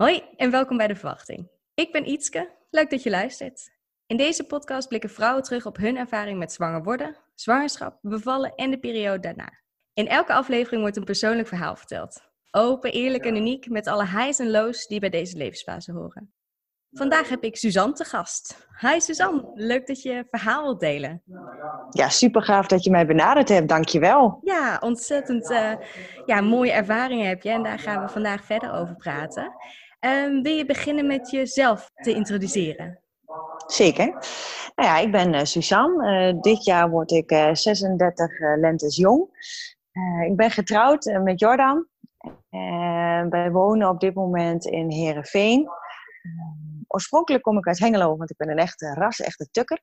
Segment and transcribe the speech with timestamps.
[0.00, 1.50] Hoi en welkom bij De Verwachting.
[1.74, 3.70] Ik ben Ietske, leuk dat je luistert.
[4.06, 8.70] In deze podcast blikken vrouwen terug op hun ervaring met zwanger worden, zwangerschap, bevallen en
[8.70, 9.52] de periode daarna.
[9.94, 12.20] In elke aflevering wordt een persoonlijk verhaal verteld.
[12.50, 16.32] Open, eerlijk en uniek met alle highs en lows die bij deze levensfase horen.
[16.90, 18.68] Vandaag heb ik Suzanne te gast.
[18.78, 21.22] Hi Suzanne, leuk dat je verhaal wilt delen.
[21.90, 24.38] Ja, super gaaf dat je mij benaderd hebt, dankjewel.
[24.42, 25.72] Ja, ontzettend uh,
[26.26, 29.54] ja, mooie ervaringen heb je en daar gaan we vandaag verder over praten.
[30.00, 33.02] Um, wil je beginnen met jezelf te introduceren?
[33.66, 34.06] Zeker.
[34.74, 36.32] Nou ja, ik ben uh, Suzanne.
[36.32, 39.28] Uh, dit jaar word ik 36 lentes jong.
[40.26, 41.86] ik ben getrouwd met Jordan.
[43.30, 45.68] wij wonen op dit moment in Heerenveen
[46.92, 49.80] oorspronkelijk kom ik uit Hengelo, want ik ben een echte ras, echte tukker.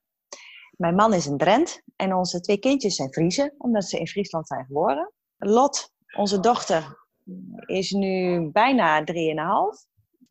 [0.72, 4.48] Mijn man is een Drent en onze twee kindjes zijn Friese, omdat ze in Friesland
[4.48, 5.14] zijn geboren.
[5.38, 6.98] Lot, onze dochter,
[7.66, 9.06] is nu bijna 3,5.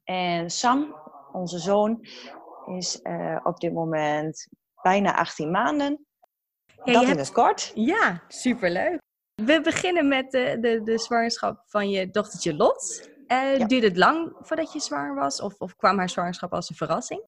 [0.07, 0.97] En Sam,
[1.33, 2.07] onze zoon,
[2.67, 4.49] is uh, op dit moment
[4.83, 6.07] bijna 18 maanden.
[6.85, 7.73] Ja, dat in het kort.
[7.75, 8.99] Ja, superleuk.
[9.35, 13.11] We beginnen met de, de, de zwangerschap van je dochtertje Lot.
[13.27, 13.67] Uh, ja.
[13.67, 15.41] Duurde het lang voordat je zwanger was?
[15.41, 17.25] Of, of kwam haar zwangerschap als een verrassing?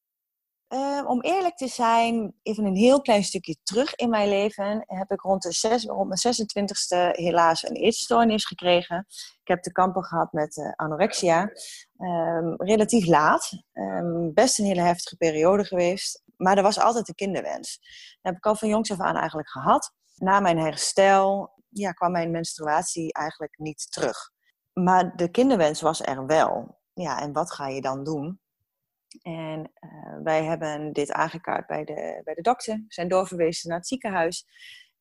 [0.69, 5.11] Uh, om eerlijk te zijn, even een heel klein stukje terug in mijn leven, heb
[5.11, 9.07] ik rond, de rond mijn 26e helaas een eetstoornis gekregen.
[9.41, 11.51] Ik heb te kampen gehad met uh, anorexia.
[11.99, 13.51] Um, relatief laat.
[13.73, 16.23] Um, best een hele heftige periode geweest.
[16.37, 17.79] Maar er was altijd een kinderwens.
[17.79, 19.93] Dat heb ik al van jongs af aan eigenlijk gehad.
[20.15, 24.31] Na mijn herstel ja, kwam mijn menstruatie eigenlijk niet terug.
[24.73, 26.79] Maar de kinderwens was er wel.
[26.93, 28.41] Ja, en wat ga je dan doen?
[29.23, 32.75] En uh, wij hebben dit aangekaart bij de, bij de dokter.
[32.75, 34.47] We zijn doorverwezen naar het ziekenhuis.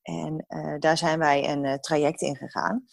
[0.02, 2.86] En uh, daar zijn wij een uh, traject in gegaan.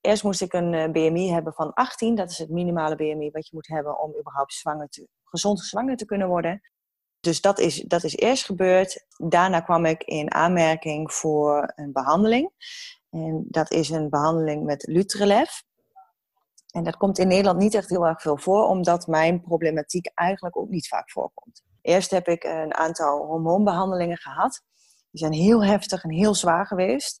[0.00, 2.14] Eerst moest ik een BMI hebben van 18.
[2.14, 5.96] Dat is het minimale BMI wat je moet hebben om überhaupt zwanger te, gezond zwanger
[5.96, 6.60] te kunnen worden.
[7.20, 9.06] Dus dat is, dat is eerst gebeurd.
[9.16, 12.50] Daarna kwam ik in aanmerking voor een behandeling.
[13.10, 15.62] En dat is een behandeling met Lutrelef.
[16.70, 20.56] En dat komt in Nederland niet echt heel erg veel voor, omdat mijn problematiek eigenlijk
[20.56, 21.62] ook niet vaak voorkomt.
[21.82, 24.62] Eerst heb ik een aantal hormoonbehandelingen gehad.
[25.10, 27.20] Die zijn heel heftig en heel zwaar geweest.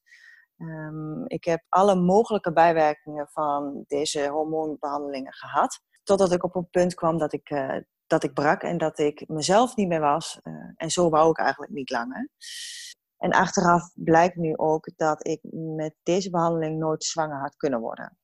[0.56, 5.80] Um, ik heb alle mogelijke bijwerkingen van deze hormoonbehandelingen gehad.
[6.02, 9.28] Totdat ik op een punt kwam dat ik, uh, dat ik brak en dat ik
[9.28, 10.40] mezelf niet meer was.
[10.42, 12.28] Uh, en zo wou ik eigenlijk niet langer.
[13.16, 15.40] En achteraf blijkt nu ook dat ik
[15.76, 18.18] met deze behandeling nooit zwanger had kunnen worden.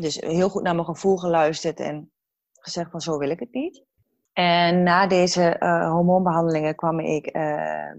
[0.00, 2.12] Dus heel goed naar mijn gevoel geluisterd en
[2.52, 3.84] gezegd van zo wil ik het niet.
[4.32, 7.32] En na deze uh, hormoonbehandelingen kwam ik uh,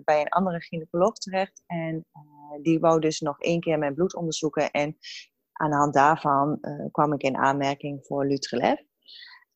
[0.03, 1.63] bij een andere gynaecoloog terecht.
[1.65, 4.71] En uh, die wou dus nog één keer mijn bloed onderzoeken.
[4.71, 4.97] En
[5.51, 6.59] aan de hand daarvan
[6.91, 8.83] kwam ik in aanmerking voor Lutrelef.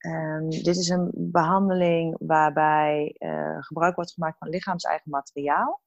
[0.05, 3.15] Um, dit is een behandeling waarbij
[3.59, 5.81] gebruik wordt gemaakt van lichaams-eigen materiaal.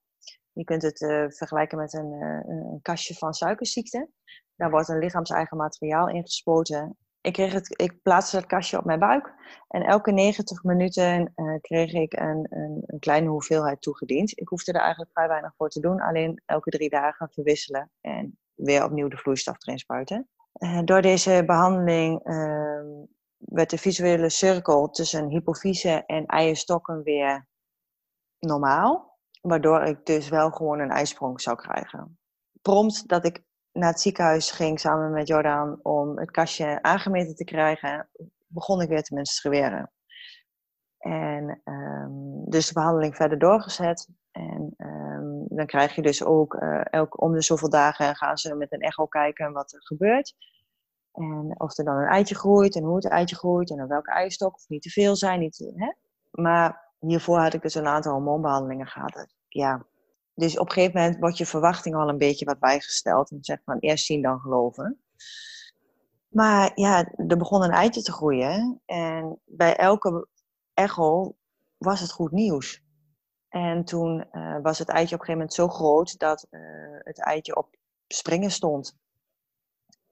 [0.53, 0.99] Je kunt het
[1.37, 2.13] vergelijken met een,
[2.47, 4.11] een kastje van suikerziekte.
[4.57, 6.97] Daar wordt een lichaams-eigen materiaal ingespoten.
[7.21, 9.35] Ik, kreeg het, ik plaatste het kastje op mijn buik.
[9.69, 14.39] En elke 90 minuten uh, kreeg ik een, een, een, kleine hoeveelheid toegediend.
[14.39, 16.01] Ik hoefde er eigenlijk vrij weinig voor te doen.
[16.01, 17.91] Alleen elke drie dagen verwisselen.
[18.01, 20.29] En weer opnieuw de vloeistof erin spuiten.
[20.59, 22.81] Uh, door deze behandeling uh,
[23.39, 27.47] werd de visuele cirkel tussen hypofyse en eierstokken weer
[28.39, 29.19] normaal.
[29.41, 32.19] Waardoor ik dus wel gewoon een ijsprong zou krijgen.
[32.63, 33.45] Prompt dat ik
[33.77, 38.09] naar het ziekenhuis ging samen met Jordan om het kastje aangemeten te krijgen,
[38.47, 39.93] begon ik weer te menstrueren.
[40.99, 44.09] En um, dus de behandeling verder doorgezet.
[44.31, 48.55] En um, dan krijg je dus ook uh, elk, om de zoveel dagen gaan ze
[48.55, 50.35] met een echo kijken wat er gebeurt.
[51.13, 54.11] En of er dan een eitje groeit en hoe het eitje groeit en op welke
[54.11, 54.55] eierstok.
[54.55, 55.41] Of niet te veel zijn.
[55.41, 55.93] Niet, hè?
[56.31, 59.27] Maar hiervoor had ik dus een aantal hormoonbehandelingen gehad.
[59.49, 59.87] Ja,
[60.37, 63.31] dus op een gegeven moment wordt je verwachting al een beetje wat bijgesteld.
[63.31, 65.01] En zeg van eerst zien dan geloven.
[66.29, 68.81] Maar ja, er begon een eitje te groeien.
[68.87, 70.29] En bij elke
[70.75, 71.37] echo
[71.79, 72.83] was het goed nieuws.
[73.49, 76.61] En toen uh, was het eitje op een gegeven moment zo groot dat uh,
[76.99, 77.77] het eitje op
[78.09, 78.97] springen stond.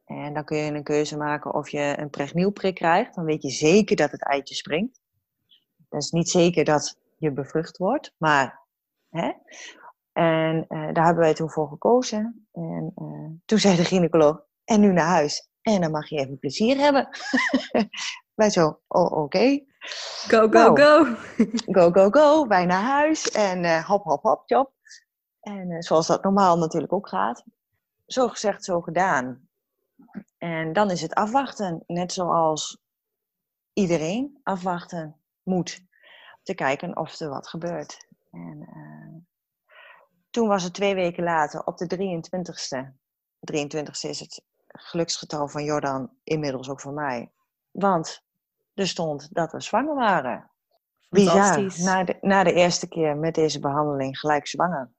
[0.05, 3.15] En dan kun je een keuze maken of je een pregnielprik krijgt.
[3.15, 5.01] Dan weet je zeker dat het eitje springt.
[5.89, 8.61] Dat is niet zeker dat je bevrucht wordt, maar
[9.11, 9.33] hè?
[10.15, 12.49] En uh, daar hebben wij toen voor gekozen.
[12.53, 15.49] En uh, toen zei de gynaecoloog, en nu naar huis.
[15.63, 17.09] En dan mag je even plezier hebben.
[18.35, 19.21] wij zo, oh, oké.
[19.21, 19.67] Okay.
[20.29, 21.05] Go, go, nou, go.
[21.73, 22.47] go, go, go.
[22.47, 23.31] Wij naar huis.
[23.31, 24.73] En uh, hop, hop, hop, job.
[25.41, 27.45] En zoals dat normaal natuurlijk ook gaat.
[28.07, 29.49] Zo gezegd, zo gedaan.
[30.39, 31.83] En dan is het afwachten.
[31.87, 32.83] Net zoals
[33.73, 35.85] iedereen afwachten moet.
[36.43, 38.07] Te kijken of er wat gebeurt.
[38.31, 38.69] En
[40.35, 42.93] toen was het twee weken later, op de 23ste.
[43.53, 47.33] 23ste is het geluksgetal van Jordan, inmiddels ook van mij.
[47.71, 48.25] Want
[48.75, 50.51] er stond dat we zwanger waren.
[51.11, 51.73] Bizar.
[51.79, 54.91] Na de, na de eerste keer met deze behandeling gelijk zwanger.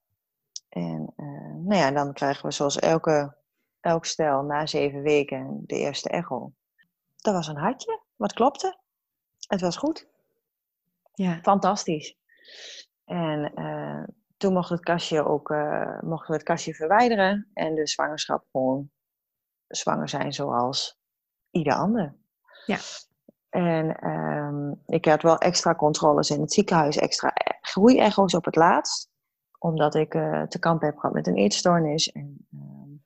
[0.70, 3.36] En uh, nou ja, dan krijgen we zoals elke,
[3.80, 6.52] elk stel na zeven weken de eerste echo.
[7.16, 8.80] Dat was een hartje, wat klopte.
[9.48, 10.08] Het was goed.
[11.14, 11.40] Ja.
[11.42, 12.18] Fantastisch.
[13.06, 14.04] En uh,
[14.46, 18.90] toen mocht het kastje ook, uh, mochten we het kastje verwijderen en de zwangerschap gewoon
[19.68, 21.00] zwanger zijn zoals
[21.50, 22.16] ieder ander.
[22.66, 22.78] Ja.
[23.50, 27.32] En um, ik had wel extra controles in het ziekenhuis, extra
[27.62, 29.10] groeiecho's op het laatst.
[29.60, 32.12] Omdat ik uh, te kampen heb gehad met een eetstoornis.
[32.12, 33.04] En um,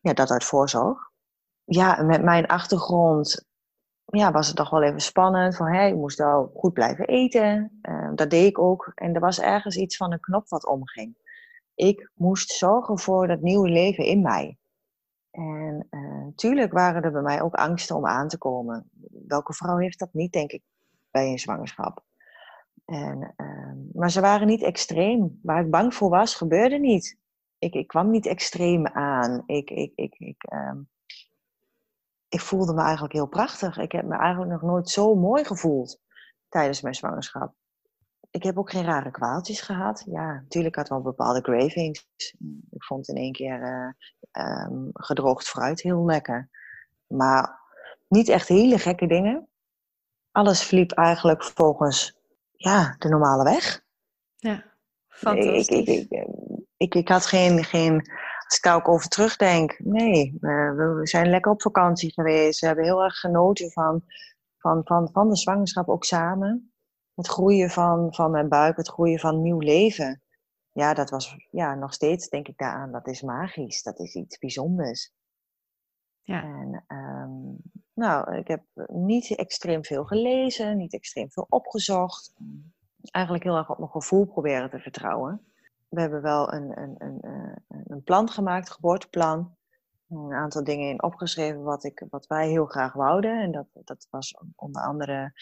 [0.00, 1.10] ja, dat uit voorzorg.
[1.64, 3.46] Ja, met mijn achtergrond
[4.04, 5.56] ja, was het toch wel even spannend.
[5.56, 7.78] Van, hey, je moest wel goed blijven eten.
[7.82, 8.92] Uh, dat deed ik ook.
[8.94, 11.16] En er was ergens iets van een knop wat omging.
[11.74, 14.58] Ik moest zorgen voor dat nieuwe leven in mij.
[15.30, 15.86] En
[16.24, 18.90] natuurlijk eh, waren er bij mij ook angsten om aan te komen.
[19.26, 20.62] Welke vrouw heeft dat niet, denk ik,
[21.10, 22.04] bij een zwangerschap?
[22.84, 25.38] En, uh, maar ze waren niet extreem.
[25.42, 27.18] Waar ik bang voor was, gebeurde niet.
[27.58, 29.42] Ik, ik kwam niet extreem aan.
[29.46, 30.72] Ik, ik, ik, ik, uh,
[32.34, 33.78] ik voelde me eigenlijk heel prachtig.
[33.78, 36.00] Ik heb me eigenlijk nog nooit zo mooi gevoeld
[36.48, 37.54] tijdens mijn zwangerschap.
[38.30, 40.02] Ik heb ook geen rare kwaaltjes gehad.
[40.06, 42.06] Ja, natuurlijk had ik wel bepaalde cravings.
[42.70, 43.60] Ik vond in één keer
[44.32, 46.50] uh, um, gedroogd fruit heel lekker.
[47.06, 47.60] Maar
[48.08, 49.48] niet echt hele gekke dingen.
[50.30, 52.18] Alles verliep eigenlijk volgens
[52.52, 53.84] ja, de normale weg.
[54.36, 54.64] Ja,
[55.08, 55.68] fantastisch.
[55.68, 56.28] Ik, ik, ik,
[56.76, 58.10] ik, ik had geen, geen,
[58.54, 62.60] als ik daar ook over terugdenk, nee, we, we zijn lekker op vakantie geweest.
[62.60, 64.04] We hebben heel erg genoten van,
[64.58, 66.72] van, van, van de zwangerschap ook samen.
[67.14, 70.22] Het groeien van, van mijn buik, het groeien van nieuw leven.
[70.72, 73.82] Ja, dat was ja, nog steeds, denk ik daaraan, dat is magisch.
[73.82, 75.12] Dat is iets bijzonders.
[76.22, 76.42] Ja.
[76.42, 77.56] En um,
[77.92, 82.34] nou, ik heb niet extreem veel gelezen, niet extreem veel opgezocht.
[83.10, 85.53] Eigenlijk heel erg op mijn gevoel proberen te vertrouwen.
[85.94, 89.56] We hebben wel een, een, een, eh, een plan gemaakt, geboorteplan.
[90.08, 93.40] Een aantal dingen in opgeschreven wat, ik, wat wij heel graag wouden.
[93.40, 95.32] En dat, dat was onder andere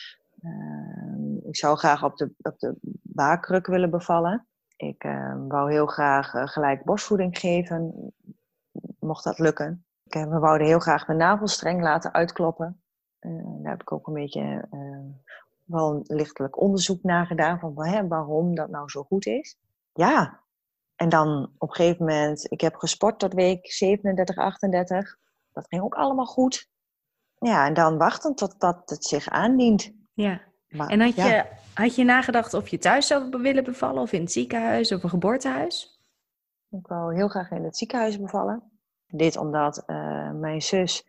[0.43, 4.46] Ehm, ik zou graag op de, op de baarkruk willen bevallen.
[4.76, 8.12] Ik uh, wou heel graag gelijk borstvoeding geven,
[8.99, 9.84] mocht dat lukken.
[10.04, 12.81] We wouden heel graag mijn navelstreng laten uitkloppen.
[13.20, 14.69] daar heb ik ook een beetje
[15.64, 19.58] wel een lichtelijk onderzoek naar gedaan van hè, waarom dat nou zo goed is.
[19.93, 20.41] Ja,
[20.97, 25.17] en dan op een gegeven moment, ik heb gesport tot week 37, 38.
[25.53, 26.71] Dat ging ook allemaal goed.
[27.39, 29.93] Ja, en dan wachten tot dat het zich aandient.
[30.12, 30.41] Ja.
[30.69, 34.33] en had, Je, had je nagedacht of je thuis zou willen bevallen of in het
[34.33, 36.00] ziekenhuis of een geboortehuis?
[36.71, 38.62] Ik wou heel graag in het ziekenhuis bevallen.
[39.06, 41.06] Dit omdat uh, mijn zus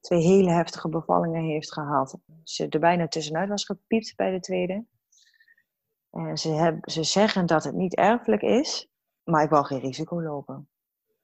[0.00, 2.18] twee hele heftige bevallingen heeft gehad.
[2.42, 4.84] Ze er bijna tussenuit was gepiept bij de tweede.
[6.12, 8.88] En ze, ze zeggen dat het niet erfelijk is,
[9.24, 10.68] maar ik wil geen risico lopen.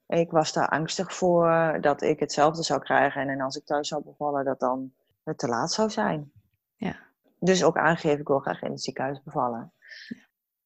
[0.07, 4.03] Ik was daar angstig voor dat ik hetzelfde zou krijgen en als ik thuis zou
[4.03, 4.93] bevallen, dat dan
[5.23, 6.31] het te laat zou zijn.
[6.75, 7.07] Ja
[7.39, 9.73] dus ook aangegeven, ik wil graag in het ziekenhuis bevallen.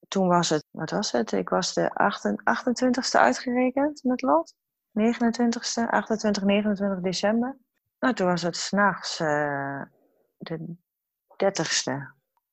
[0.08, 1.32] Toen was het, wat was het?
[1.32, 4.56] Ik was de 28ste uitgerekend met lot.
[5.00, 7.58] 29ste, 28, 29 december.
[8.00, 9.82] Nou, toen was het s'nachts uh,
[10.38, 10.75] de
[11.44, 11.94] 30ste.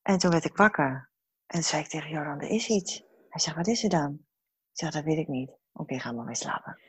[0.03, 1.10] En toen werd ik wakker.
[1.51, 3.03] En zei ik tegen Joran, er is iets.
[3.29, 4.13] Hij zegt, wat is er dan?
[4.13, 5.51] Ik zeg, dat weet ik niet.
[5.73, 6.81] Oké, ga maar weer slapen.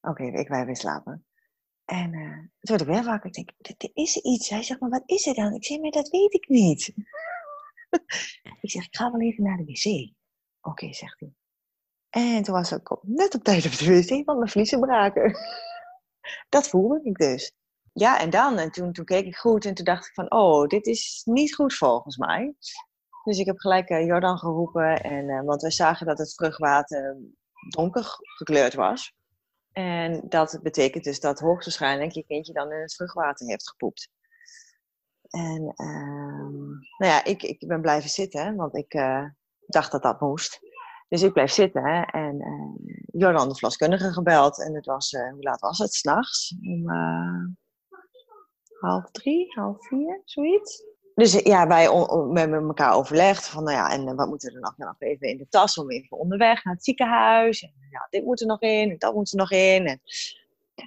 [0.00, 1.26] Oké, ik wij weer slapen.
[1.84, 3.26] En uh, toen werd ik weer wakker.
[3.26, 4.48] Ik denk, er is iets.
[4.48, 5.52] Hij zegt, maar wat is er dan?
[5.52, 6.86] Ik zeg, maar dat weet ik niet.
[8.60, 10.14] ik zeg, ik ga wel even naar de wc.
[10.60, 11.32] Oké, zegt hij.
[12.10, 15.36] En toen was ik net op tijd op de wc, want mijn vliezen braken.
[16.48, 17.52] dat voelde ik dus.
[17.92, 20.66] Ja, en dan, en toen, toen keek ik goed en toen dacht ik van, oh,
[20.66, 22.54] dit is niet goed volgens mij.
[23.24, 27.16] Dus ik heb gelijk uh, Jordan geroepen, en, uh, want we zagen dat het vruchtwater
[27.68, 29.14] donker gekleurd was.
[29.72, 34.08] En dat betekent dus dat hoogstwaarschijnlijk je kindje dan in het vruchtwater heeft gepoept.
[35.28, 39.24] En uh, nou ja, ik, ik ben blijven zitten, want ik uh,
[39.66, 40.60] dacht dat dat moest.
[41.08, 42.42] Dus ik bleef zitten en
[43.12, 44.64] Jordan de verloskundige gebeld.
[44.64, 45.94] En het was, hoe laat was het?
[45.94, 46.56] S'nachts?
[46.62, 46.90] Om
[48.80, 51.88] half drie, half vier, zoiets dus ja, wij
[52.32, 55.28] met elkaar overlegd van, nou ja, en eh, wat moeten we er nog, nog even
[55.28, 57.62] in de tas om even onderweg naar het ziekenhuis.
[57.62, 60.00] En ja, dit moet er nog in, en dat moet er nog in.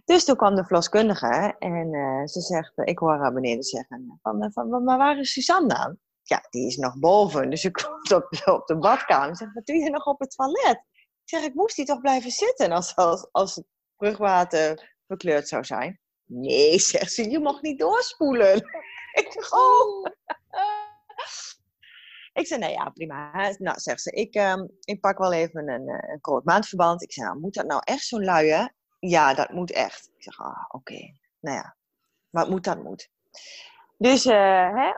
[0.05, 4.51] Dus toen kwam de verloskundige en uh, ze zegt, ik hoor haar beneden zeggen, van,
[4.53, 5.98] van, maar waar is Suzanne dan?
[6.24, 7.50] Ja, die is nog boven.
[7.50, 10.31] Dus ik kom op, op de badkamer en zeg, wat doe je nog op het
[10.36, 10.84] toilet?
[11.24, 13.65] Ik zeg, ik moest die toch blijven zitten als, als, als het
[13.98, 16.00] brugwater verkleurd zou zijn.
[16.25, 18.63] Nee, zegt ze, je mag niet doorspoelen.
[19.21, 20.05] ik zeg, oh.
[22.33, 23.31] ik zeg, nou ja, prima.
[23.57, 27.03] Nou, zegt ze, ik, um, ik pak wel even een, eh, een groot maandverband.
[27.03, 28.71] Ik zeg, nou, moet dat nou echt zo'n luie?
[29.00, 30.09] Ja, dat moet echt.
[30.15, 31.13] Ik zeg, ah, oké.
[31.39, 31.75] Nou ja,
[32.29, 33.09] wat moet, dat moet.
[33.97, 34.93] Dus, uh, hè,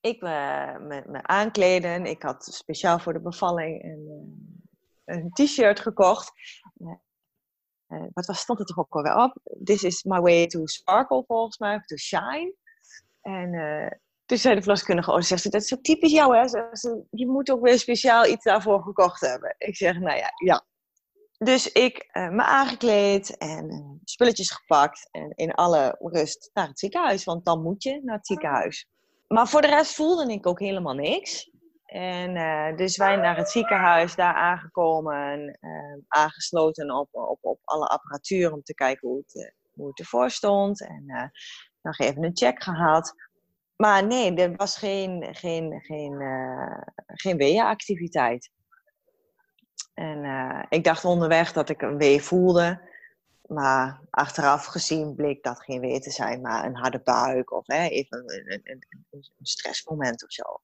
[0.00, 2.06] ik me, me, me, aankleden.
[2.06, 4.06] Ik had speciaal voor de bevalling een,
[5.04, 6.32] eh, een t-shirt gekocht.
[7.88, 9.36] Uh, wat was, stond er toch ook alweer op?
[9.64, 12.54] This is my way to sparkle, volgens mij, to shine.
[13.20, 13.90] En uh,
[14.24, 16.48] toen zei de verloskundige, oh, zegt ze, dat is ook typisch jou, hè?
[16.48, 19.54] Ze, je moet ook weer speciaal iets daarvoor gekocht hebben.
[19.58, 20.64] Ik zeg, nou ja, ja.
[21.38, 27.24] Dus ik uh, me aangekleed en spulletjes gepakt en in alle rust naar het ziekenhuis,
[27.24, 28.88] want dan moet je naar het ziekenhuis.
[29.26, 31.50] Maar voor de rest voelde ik ook helemaal niks.
[31.84, 37.86] En uh, dus wij naar het ziekenhuis, daar aangekomen, uh, aangesloten op, op, op alle
[37.86, 40.80] apparatuur om te kijken hoe het, hoe het ervoor stond.
[40.80, 41.32] En
[41.82, 43.14] nog even een check gehad.
[43.76, 46.22] Maar nee, er was geen, geen, geen,
[47.06, 48.50] geen weeënactiviteit.
[49.94, 52.88] En ik dacht onderweg dat ik een wee voelde.
[53.50, 57.88] Maar achteraf gezien bleek dat geen wee te zijn, maar een harde buik of hè,
[57.88, 60.60] even een, een, een, stressmoment of zo.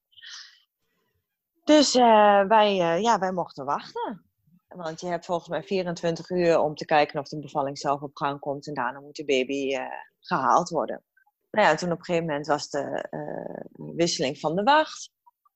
[1.65, 4.26] Dus uh, wij, ja, wij mochten wachten.
[4.77, 8.17] Want je hebt volgens mij 24 uur om te kijken of de bevalling zelf op
[8.17, 8.67] gang komt.
[8.67, 9.83] En daarna moet de baby uh,
[10.21, 11.03] gehaald worden.
[11.51, 13.09] Nou ja, toen op een gegeven moment was de
[13.97, 15.11] wisseling van de wacht.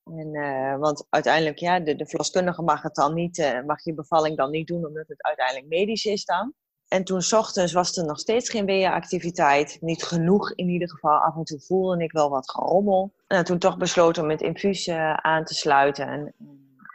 [0.05, 0.31] En,
[0.79, 4.87] want uiteindelijk, ja, de, verloskundige mag het dan niet, mag je bevalling dan niet doen,
[4.87, 6.55] omdat het uiteindelijk medisch is dan.
[6.89, 9.79] En toen s ochtends was er nog steeds geen weeënactiviteit.
[9.81, 11.19] Niet genoeg in ieder geval.
[11.19, 13.13] Af en toe voelde ik wel wat gerommel.
[13.27, 16.07] En toen toch besloten om het infuus aan te sluiten.
[16.07, 16.35] En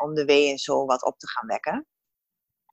[0.03, 1.85] om de weeën zo wat op te gaan wekken.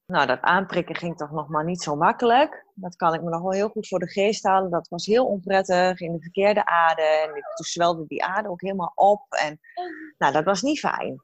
[0.06, 2.66] Nou, dat aanprikken ging toch nog maar niet zo makkelijk.
[2.74, 4.70] Dat kan ik me nog wel heel goed voor de geest halen.
[4.70, 7.02] Dat was heel onprettig in de verkeerde aarde.
[7.02, 9.24] En toen zwelde die aarde ook helemaal op.
[9.28, 9.60] En
[10.18, 11.22] nou, dat was niet fijn.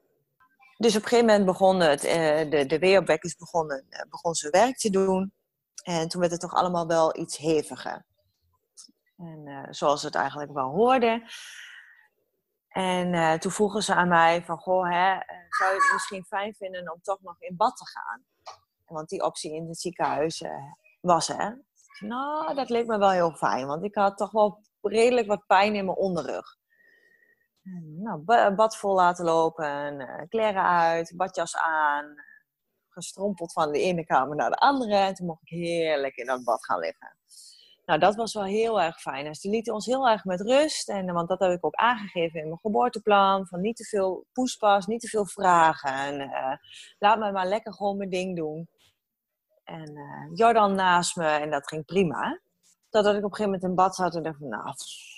[0.76, 4.52] Dus op een gegeven moment begon het, eh, de, de weeopwekkers begonnen, eh, begon zijn
[4.52, 5.32] werk te doen.
[5.82, 8.06] En toen werd het toch allemaal wel iets heviger.
[9.16, 11.22] En uh, zoals het eigenlijk wel hoorde.
[12.68, 16.24] En uh, toen vroegen ze aan mij van, goh, hè, eh, zou je het misschien
[16.24, 18.24] fijn vinden om toch nog in bad te gaan?
[18.88, 20.50] Want die optie in het ziekenhuis uh,
[21.00, 21.64] was er.
[22.00, 25.74] Nou, dat leek me wel heel fijn, want ik had toch wel redelijk wat pijn
[25.74, 26.56] in mijn onderrug.
[27.82, 28.22] Nou,
[28.54, 32.14] bad vol laten lopen, kleren uit, badjas aan,
[32.88, 34.94] gestrompeld van de ene kamer naar de andere.
[34.94, 37.16] En toen mocht ik heerlijk in dat bad gaan liggen.
[37.88, 39.26] Nou, dat was wel heel erg fijn.
[39.26, 40.88] En ze lieten ons heel erg met rust.
[40.88, 43.46] En, want dat heb ik ook aangegeven in mijn geboorteplan.
[43.46, 45.92] Van niet te veel poespas, niet te veel vragen.
[45.92, 46.52] En uh,
[46.98, 48.68] laat me maar lekker gewoon mijn ding doen.
[49.68, 52.40] En uh, Jordan naast me en dat ging prima.
[52.90, 54.48] Totdat ik op een gegeven moment in bad zat en dacht van...
[54.48, 54.74] Nou,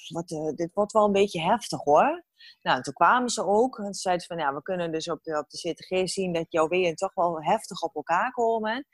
[0.09, 2.25] wat, uh, dit wordt wel een beetje heftig hoor.
[2.63, 5.39] Nou, en toen kwamen ze ook en zeiden van ja, we kunnen dus op de,
[5.39, 8.87] op de CTG zien dat jouw weeën toch wel heftig op elkaar komen.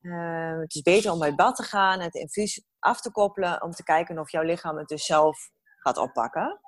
[0.00, 3.62] Uh, het is beter om bij het bad te gaan, het infuus af te koppelen,
[3.62, 6.60] om te kijken of jouw lichaam het dus zelf gaat oppakken.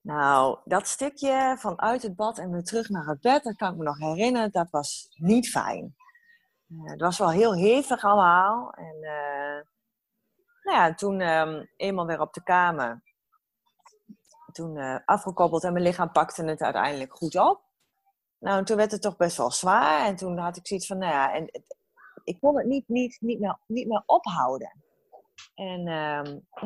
[0.00, 3.78] Nou, dat stukje vanuit het bad en weer terug naar het bed, dat kan ik
[3.78, 5.94] me nog herinneren, dat was niet fijn.
[6.68, 8.72] Uh, het was wel heel hevig allemaal.
[8.72, 9.62] En uh,
[10.62, 13.02] nou ja, toen um, eenmaal weer op de kamer,
[14.52, 17.62] toen uh, afgekoppeld en mijn lichaam pakte het uiteindelijk goed op.
[18.38, 20.06] Nou, toen werd het toch best wel zwaar.
[20.06, 21.50] En toen had ik zoiets van, nou ja, en,
[22.24, 24.82] ik kon het niet, niet, niet, meer, niet meer ophouden.
[25.54, 26.22] En uh,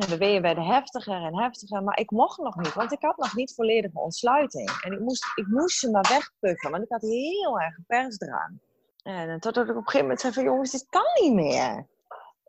[0.07, 3.35] de weeën werden heftiger en heftiger, maar ik mocht nog niet, want ik had nog
[3.35, 4.69] niet volledige ontsluiting.
[4.81, 8.59] En ik moest, ik moest ze maar wegpukken, want ik had heel erg persdrang.
[9.03, 11.87] En totdat ik op een gegeven moment zei van, jongens, dit kan niet meer.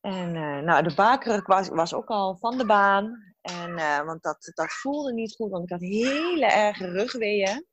[0.01, 3.35] En uh, nou, de bakrug was, was ook al van de baan.
[3.41, 7.67] En, uh, want dat, dat voelde niet goed, want ik had hele erge rugweeën.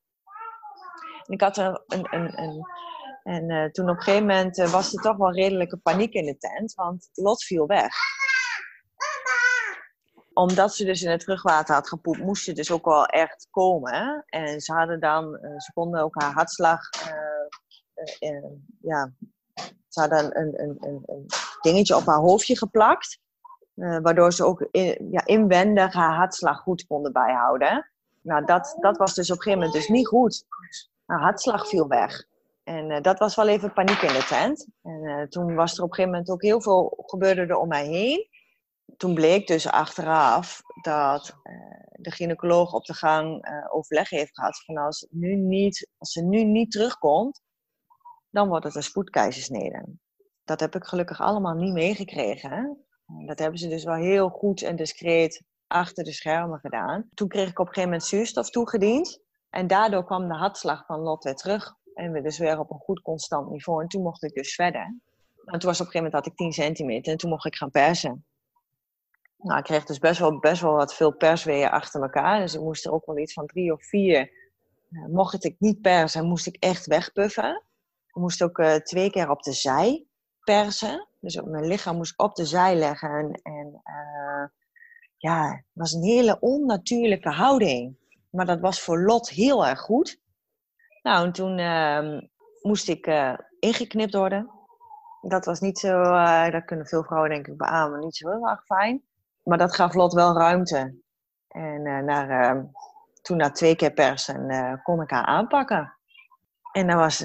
[1.25, 2.65] En ik had een, een, een,
[3.23, 6.37] en uh, toen op een gegeven moment was er toch wel redelijke paniek in de
[6.37, 7.93] tent, want Lot viel weg.
[10.33, 14.23] Omdat ze dus in het terugwater had gepoept, moest ze dus ook wel echt komen.
[14.25, 16.79] En ze hadden dan, ze konden ook haar hartslag,
[18.81, 19.13] ja,
[19.87, 21.25] ze hadden een, een, een,
[21.61, 23.19] dingetje op haar hoofdje geplakt.
[23.75, 24.67] Uh, waardoor ze ook
[25.11, 27.91] ja, inwendig haar hartslag goed konden bijhouden.
[28.21, 30.45] Nou, dat, dat was dus op een gegeven moment dus niet goed.
[31.05, 32.25] Haar hartslag viel weg.
[32.63, 34.67] En dat was wel even paniek in de tent.
[34.83, 37.85] En toen was er op een gegeven moment ook heel veel gebeurde er om mij
[37.85, 38.27] heen.
[38.97, 41.35] Toen bleek dus achteraf dat
[41.91, 46.43] de gynaecoloog op de gang overleg heeft gehad van als, nu niet, als ze nu
[46.43, 47.41] niet terugkomt,
[48.37, 49.85] dan wordt het een spoedkeizersnede.
[50.43, 52.85] Dat heb ik gelukkig allemaal niet meegekregen.
[53.25, 57.09] Dat hebben ze dus wel heel goed en discreet achter de schermen gedaan.
[57.13, 59.21] Toen kreeg ik op een gegeven moment zuurstof toegediend.
[59.49, 61.73] En daardoor kwam de hartslag van Lot weer terug.
[61.93, 63.81] En we dus weer op een goed constant niveau.
[63.81, 64.81] En toen mocht ik dus verder.
[65.45, 67.11] En toen was op een gegeven moment had ik 10 centimeter.
[67.11, 68.25] En toen mocht ik gaan persen.
[69.37, 72.39] Nou, ik kreeg dus best wel, best wel wat veel persweeën achter elkaar.
[72.39, 74.31] Dus ik moest er ook wel iets van drie of vier.
[74.89, 77.65] Uh, mocht ik niet persen, moest ik echt wegpuffen.
[78.17, 80.05] Moest ook uh, twee keer op de zij
[80.39, 81.07] persen.
[81.19, 83.39] Dus op mijn lichaam moest op de zij leggen.
[83.43, 84.45] En uh,
[85.17, 87.97] ja, het was een hele onnatuurlijke houding.
[88.29, 90.21] Maar dat was voor Lot heel erg goed.
[91.01, 92.21] Nou, en toen uh,
[92.61, 94.49] moest ik uh, ingeknipt worden.
[95.21, 96.03] Dat was niet zo,
[96.49, 99.03] dat kunnen veel vrouwen denk ik beamen, niet zo heel erg fijn.
[99.43, 100.95] Maar dat gaf Lot wel ruimte.
[101.47, 102.63] En naar, ehm,
[103.21, 105.93] toen na twee keer persen kon ik haar aanpakken.
[106.71, 107.23] En dat was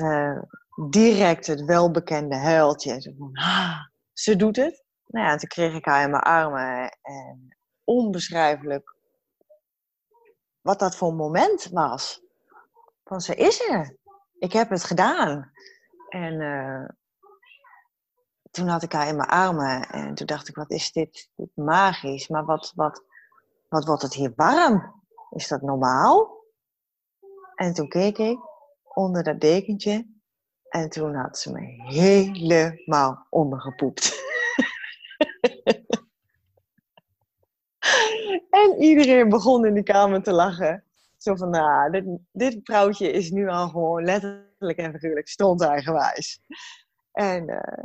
[0.74, 3.14] direct het welbekende huiltje.
[3.18, 3.78] Van, ah,
[4.12, 4.84] ze doet het.
[5.06, 6.98] Nou ja, toen kreeg ik haar in mijn armen.
[7.02, 8.96] En onbeschrijfelijk
[10.60, 12.22] wat dat voor een moment was.
[13.04, 13.96] Van ze is er.
[14.38, 15.52] Ik heb het gedaan.
[16.08, 16.88] En uh,
[18.50, 21.50] toen had ik haar in mijn armen en toen dacht ik, wat is dit, dit
[21.54, 22.28] magisch.
[22.28, 23.04] Maar wat, wat,
[23.68, 25.02] wat wordt het hier warm?
[25.30, 26.40] Is dat normaal?
[27.54, 28.38] En toen keek ik
[28.82, 30.11] onder dat dekentje
[30.72, 34.20] en toen had ze me helemaal ondergepoept.
[38.50, 40.84] en iedereen begon in die kamer te lachen.
[41.16, 46.40] Zo van, nou, dit, dit vrouwtje is nu al gewoon letterlijk en figuurlijk stondeigenwijs.
[47.12, 47.84] En, uh,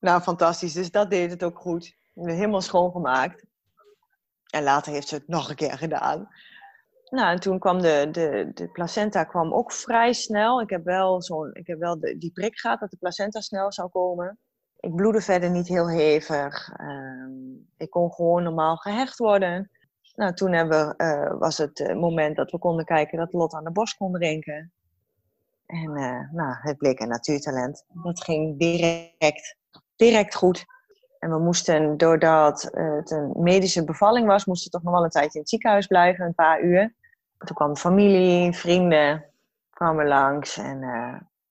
[0.00, 0.72] nou, fantastisch.
[0.72, 1.96] Dus dat deed het ook goed.
[2.14, 3.44] Helemaal schoongemaakt.
[4.50, 6.28] En later heeft ze het nog een keer gedaan.
[7.10, 10.60] Nou, en toen kwam de, de, de placenta kwam ook vrij snel.
[10.60, 14.38] Ik heb wel, ik heb wel die prik gehad dat de placenta snel zou komen.
[14.76, 16.78] Ik bloedde verder niet heel hevig.
[16.80, 17.28] Uh,
[17.76, 19.70] ik kon gewoon normaal gehecht worden.
[20.14, 23.64] Nou, toen hebben, uh, was het uh, moment dat we konden kijken dat Lot aan
[23.64, 24.72] de borst kon drinken.
[25.66, 27.84] En uh, nou, het bleek een natuurtalent.
[28.02, 29.56] Dat ging direct,
[29.96, 30.64] direct goed.
[31.26, 35.10] En we moesten, doordat het een medische bevalling was, moesten we toch nog wel een
[35.10, 36.94] tijdje in het ziekenhuis blijven, een paar uur.
[37.38, 39.24] Toen kwam familie, vrienden,
[39.70, 40.56] kwamen langs.
[40.56, 40.78] En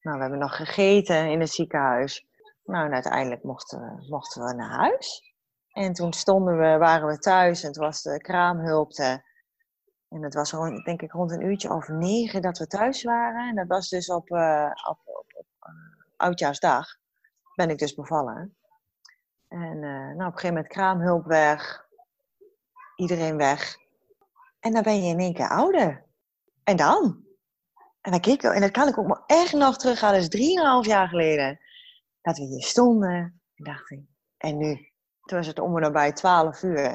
[0.01, 2.27] nou, we hebben nog gegeten in het ziekenhuis.
[2.63, 5.33] Nou, en uiteindelijk mochten we, mochten we naar huis.
[5.71, 8.91] En toen stonden we, waren we thuis en het was de kraamhulp.
[8.97, 13.49] En het was rond, denk ik rond een uurtje of negen dat we thuis waren.
[13.49, 15.73] En dat was dus op, uh, op, op, op uh,
[16.15, 16.87] oudjaarsdag.
[17.55, 18.55] Ben ik dus bevallen.
[19.47, 21.85] En uh, nou, op een gegeven moment kraamhulp weg.
[22.95, 23.77] Iedereen weg.
[24.59, 26.05] En dan ben je in één keer ouder.
[26.63, 27.23] En dan?
[28.01, 30.13] En dan keek en dat kan ik ook maar echt nog teruggaan.
[30.13, 31.59] Dat is drieënhalf jaar geleden.
[32.21, 33.41] Dat we hier stonden.
[33.55, 34.01] En dacht ik,
[34.37, 34.73] en nu?
[35.21, 36.89] Toen was het om en nabij twaalf uur.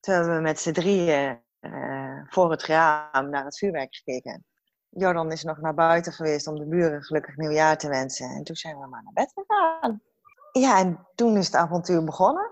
[0.00, 4.44] Toen hebben we met z'n drieën uh, voor het raam naar het vuurwerk gekeken.
[4.88, 8.30] Jordan is nog naar buiten geweest om de buren gelukkig nieuwjaar te wensen.
[8.30, 10.02] En toen zijn we maar naar bed gegaan.
[10.60, 12.50] Ja, en toen is het avontuur begonnen.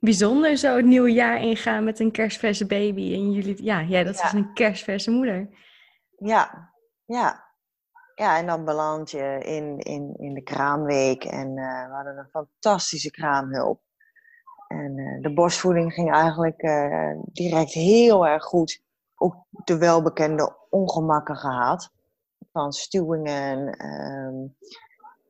[0.00, 3.14] Bijzonder zo het nieuwe jaar ingaan met een kerstverse baby.
[3.14, 4.24] En jullie, ja, jij dat ja.
[4.24, 5.48] is een kerstverse moeder.
[6.18, 6.72] Ja,
[7.04, 7.44] ja.
[8.14, 11.24] Ja, en dan beland je in, in, in de kraamweek.
[11.24, 13.80] En uh, we hadden een fantastische kraamhulp.
[14.68, 18.82] En uh, de borstvoeding ging eigenlijk uh, direct heel erg goed.
[19.14, 21.92] Ook de welbekende ongemakken gehad.
[22.52, 24.56] Van stuwingen, um,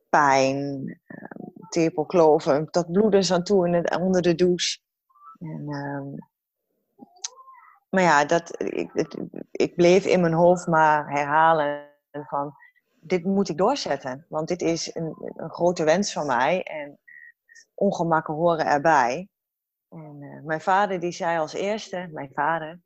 [0.09, 4.79] pijn, um, tepelkloven, dat bloeden is aan toe in het, onder de douche.
[5.39, 6.15] En, um,
[7.89, 9.15] maar ja, dat, ik,
[9.51, 12.55] ik bleef in mijn hoofd maar herhalen van
[13.01, 14.25] dit moet ik doorzetten.
[14.29, 16.63] Want dit is een, een grote wens van mij.
[16.63, 16.99] En
[17.73, 19.29] ongemakken horen erbij.
[19.89, 22.79] En uh, mijn vader die zei als eerste, mijn vader,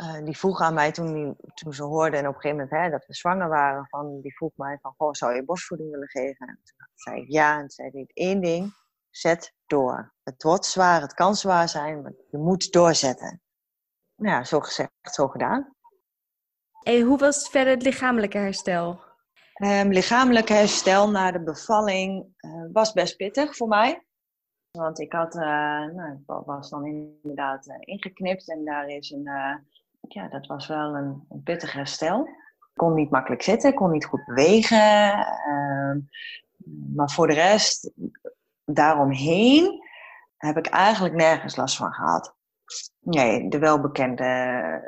[0.00, 2.84] uh, die vroeg aan mij toen, die, toen ze hoorden en op een gegeven moment
[2.84, 6.08] hè, dat we zwanger waren, van, die vroeg mij van, goh, zou je borstvoeding willen
[6.08, 6.46] geven?
[6.46, 8.74] En toen zei ik ja, en toen zei hij één ding,
[9.10, 10.14] zet door.
[10.22, 13.42] Het wordt zwaar, het kan zwaar zijn, maar je moet doorzetten.
[14.16, 15.74] Nou ja, zo gezegd, zo gedaan.
[16.82, 19.00] En hoe was verder het lichamelijke herstel?
[19.62, 24.06] Um, lichamelijk herstel na de bevalling uh, was best pittig voor mij.
[24.70, 29.28] Want ik had, uh, nou, was dan inderdaad uh, ingeknipt en daar is een,
[30.00, 32.28] ja, dat was wel een, een pittig herstel.
[32.74, 35.12] kon niet makkelijk zitten, kon niet goed bewegen.
[35.26, 35.98] Ehm,
[36.94, 37.92] maar voor de rest,
[38.64, 39.86] daaromheen
[40.36, 42.36] heb ik eigenlijk nergens last van gehad.
[43.00, 44.24] Nee, de welbekende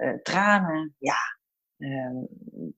[0.00, 1.38] uh, tranen, ja.
[1.76, 2.22] Uh,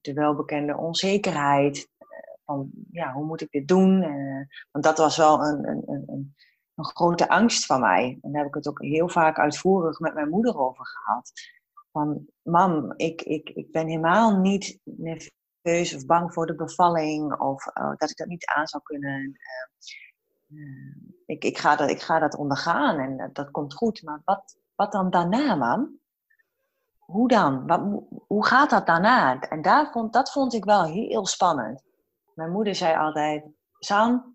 [0.00, 1.76] de welbekende onzekerheid.
[1.98, 2.06] Uh,
[2.44, 4.02] van, ja, hoe moet ik dit doen?
[4.02, 6.34] Eh, want dat was wel een, een, een, een,
[6.84, 8.18] grote angst van mij.
[8.22, 11.32] En daar heb ik het ook heel vaak uitvoerig met mijn moeder over gehad.
[11.92, 17.40] Van, mam, ik, ik, ik ben helemaal niet nerveus of bang voor de bevalling.
[17.40, 17.64] Of
[17.96, 19.36] dat ik dat niet aan zou kunnen
[21.26, 24.02] ik, ik, ga dat, ik ga dat ondergaan en dat, komt goed.
[24.02, 25.90] Maar wat, wat dan daarna, man?
[26.98, 27.66] Hoe dan?
[27.66, 27.80] Wat,
[28.26, 29.40] hoe gaat dat daarna?
[29.40, 31.82] En daar vond, dat vond ik wel heel spannend.
[32.34, 33.44] Mijn moeder zei altijd:
[33.78, 34.34] San,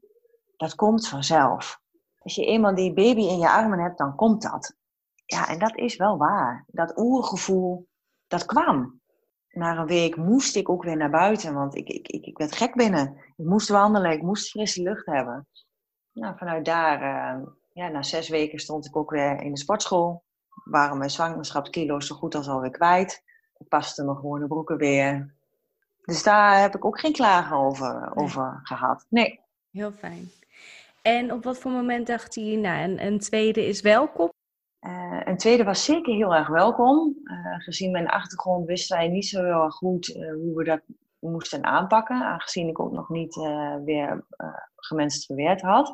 [0.57, 1.81] dat komt vanzelf.
[2.19, 4.75] Als je eenmaal die baby in je armen hebt, dan komt dat.
[5.27, 6.65] Ja, en dat is wel waar.
[6.67, 7.87] Dat oergevoel,
[8.27, 9.01] dat kwam.
[9.49, 12.55] Na een week moest ik ook weer naar buiten, want ik, ik, ik, ik werd
[12.55, 13.15] gek binnen.
[13.35, 15.47] Ik moest wandelen, ik moest frisse lucht hebben
[16.17, 20.23] nou, vanuit daar, uh, ja, na zes weken stond ik ook weer in de sportschool.
[20.63, 23.23] Waren mijn zwangerschapskilo's zo goed als alweer kwijt.
[23.57, 25.35] Ik paste mijn gewone broeken weer.
[26.01, 29.05] Dus daar heb ik ook geen klagen over, over gehad.
[29.09, 29.39] Nee.
[29.71, 30.31] Heel fijn.
[31.01, 34.31] En op wat voor moment dacht hij, nou, een, een tweede is welkom?
[34.87, 37.15] Uh, een tweede was zeker heel erg welkom.
[37.23, 40.81] Uh, gezien mijn achtergrond wisten wij niet zo heel erg goed uh, hoe we dat
[41.19, 43.35] moesten aanpakken, aangezien ik ook nog niet
[43.85, 44.25] weer
[44.75, 45.93] gemenstrueerd had.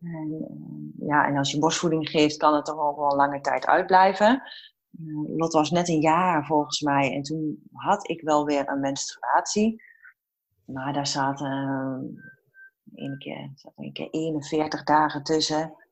[0.00, 0.46] En,
[0.98, 4.42] ja, en als je borstvoeding geeft, kan het toch ook wel lange tijd uitblijven.
[5.36, 9.82] Lot was net een jaar volgens mij en toen had ik wel weer een menstruatie.
[10.64, 11.52] Maar daar zaten
[12.94, 15.85] een keer, zaten een keer 41 dagen tussen.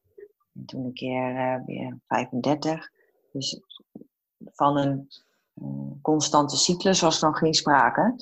[0.64, 2.90] En toen een keer weer 35.
[3.33, 3.61] Dus
[4.53, 5.09] van een
[6.03, 8.14] constante cyclus was nog geen sprake.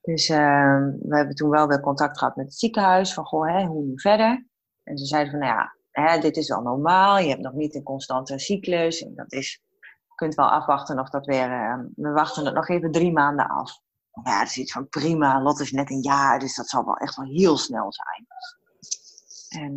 [0.00, 3.14] Dus uh, we hebben toen wel weer contact gehad met het ziekenhuis.
[3.14, 4.46] Van, goh, hè, hoe nu verder?
[4.82, 7.18] En ze zeiden van, nou ja, hè, dit is wel normaal.
[7.18, 9.02] Je hebt nog niet een constante cyclus.
[9.02, 11.48] En dat is, je kunt wel afwachten of dat weer...
[11.96, 13.80] We wachten het nog even drie maanden af.
[14.24, 15.42] Ja, dat is iets van prima.
[15.42, 18.26] Lot is net een jaar, dus dat zal wel echt wel heel snel zijn.
[19.62, 19.76] En,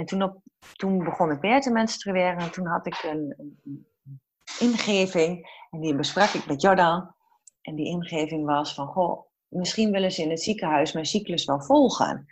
[0.00, 0.42] en toen, op,
[0.76, 2.38] toen begon ik weer te menstrueren.
[2.38, 3.58] En toen had ik een,
[4.58, 5.48] ingeving.
[5.70, 7.14] En die besprak ik met Jordan.
[7.62, 11.60] En die ingeving was van, goh, misschien willen ze in het ziekenhuis mijn cyclus wel
[11.60, 12.26] volgen.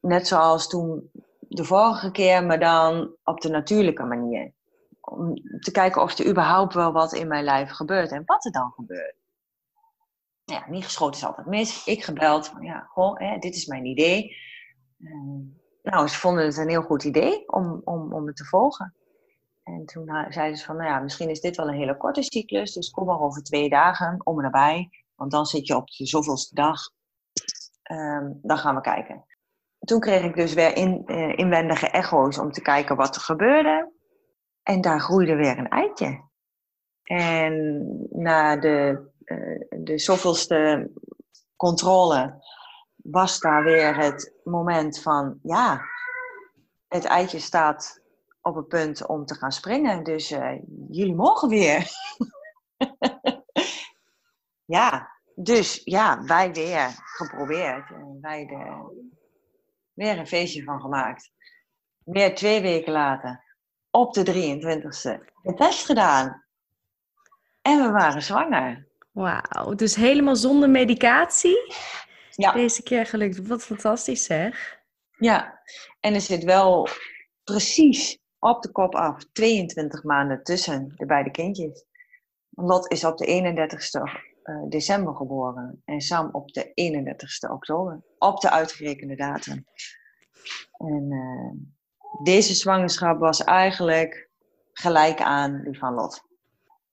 [0.00, 4.52] Net zoals toen de vorige keer, maar dan op de natuurlijke manier.
[5.00, 8.52] Om te kijken of er überhaupt wel wat in mijn lijf gebeurt en wat er
[8.52, 9.16] dan gebeurt.
[10.44, 11.86] Ja, niet geschoten is altijd mis.
[11.86, 14.36] Ik gebeld van, ja, goh, hè, dit is mijn idee.
[14.98, 18.94] Uh, nou, ze vonden het een heel goed idee om, om, om het te volgen.
[19.62, 22.72] En toen zeiden ze van, nou ja, misschien is dit wel een hele korte cyclus,
[22.72, 26.06] dus kom maar over twee dagen om en nabij, want dan zit je op de
[26.06, 26.80] zoveelste dag.
[27.90, 29.24] Um, dan gaan we kijken.
[29.78, 33.92] Toen kreeg ik dus weer in, uh, inwendige echo's om te kijken wat er gebeurde.
[34.62, 36.24] En daar groeide weer een eitje.
[37.02, 40.90] En na de, uh, de zoveelste
[41.56, 42.44] controle
[43.10, 45.84] was daar weer het moment van, ja,
[46.88, 48.02] het eitje staat
[48.40, 50.04] op het punt om te gaan springen.
[50.04, 50.52] Dus uh,
[50.88, 51.90] jullie mogen weer.
[54.76, 57.90] ja, dus ja, wij weer geprobeerd.
[57.90, 58.92] En wij er
[59.92, 61.30] weer een feestje van gemaakt.
[62.04, 63.56] Weer twee weken later,
[63.90, 66.44] op de 23ste, de test gedaan.
[67.62, 68.88] En we waren zwanger.
[69.10, 71.74] Wauw, dus helemaal zonder medicatie?
[72.36, 72.52] Ja.
[72.52, 73.46] Deze keer gelukt.
[73.46, 74.78] Wat fantastisch zeg.
[75.18, 75.60] Ja,
[76.00, 76.88] en er zit wel
[77.44, 81.84] precies op de kop af 22 maanden tussen de beide kindjes.
[82.50, 84.00] Lot is op de 31ste
[84.42, 88.02] eh, december geboren en Sam op de 31ste oktober.
[88.18, 89.66] Op de uitgerekende datum.
[90.76, 91.52] En uh,
[92.22, 94.30] deze zwangerschap was eigenlijk
[94.72, 96.22] gelijk aan die van Lot.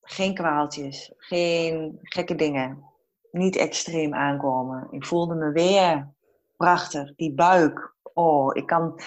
[0.02, 2.93] Geen kwaaltjes, geen gekke dingen.
[3.34, 4.88] Niet extreem aankomen.
[4.92, 6.14] Ik voelde me weer
[6.58, 7.16] prachtig.
[7.16, 7.94] Die buik.
[8.14, 9.00] Oh, ik kan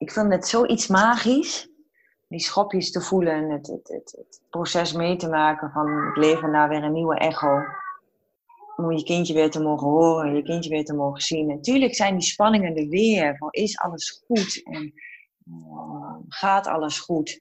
[0.00, 1.68] ik vind het zoiets magisch.
[2.28, 6.68] Die schopjes te voelen, het, het, het, proces mee te maken van het leven naar
[6.68, 7.58] weer een nieuwe echo.
[8.76, 11.46] Om je kindje weer te mogen horen, je kindje weer te mogen zien.
[11.46, 13.36] Natuurlijk zijn die spanningen er weer.
[13.36, 14.62] Van, is alles goed?
[14.64, 14.92] En
[15.44, 17.40] uh, gaat alles goed?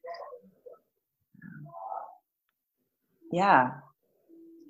[3.29, 3.83] Ja.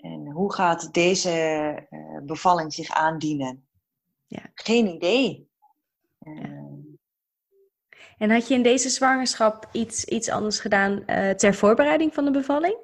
[0.01, 1.31] En hoe gaat deze
[1.89, 3.67] uh, bevalling zich aandienen?
[4.27, 4.41] Ja.
[4.53, 5.49] Geen idee.
[6.19, 6.69] Uh,
[8.17, 12.31] en had je in deze zwangerschap iets, iets anders gedaan uh, ter voorbereiding van de
[12.31, 12.77] bevalling?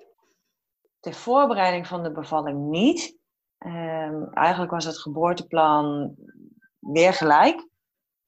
[1.00, 3.18] Ter voorbereiding van de bevalling niet.
[3.58, 6.16] Ehm, eigenlijk was het geboorteplan
[6.80, 7.68] weer gelijk.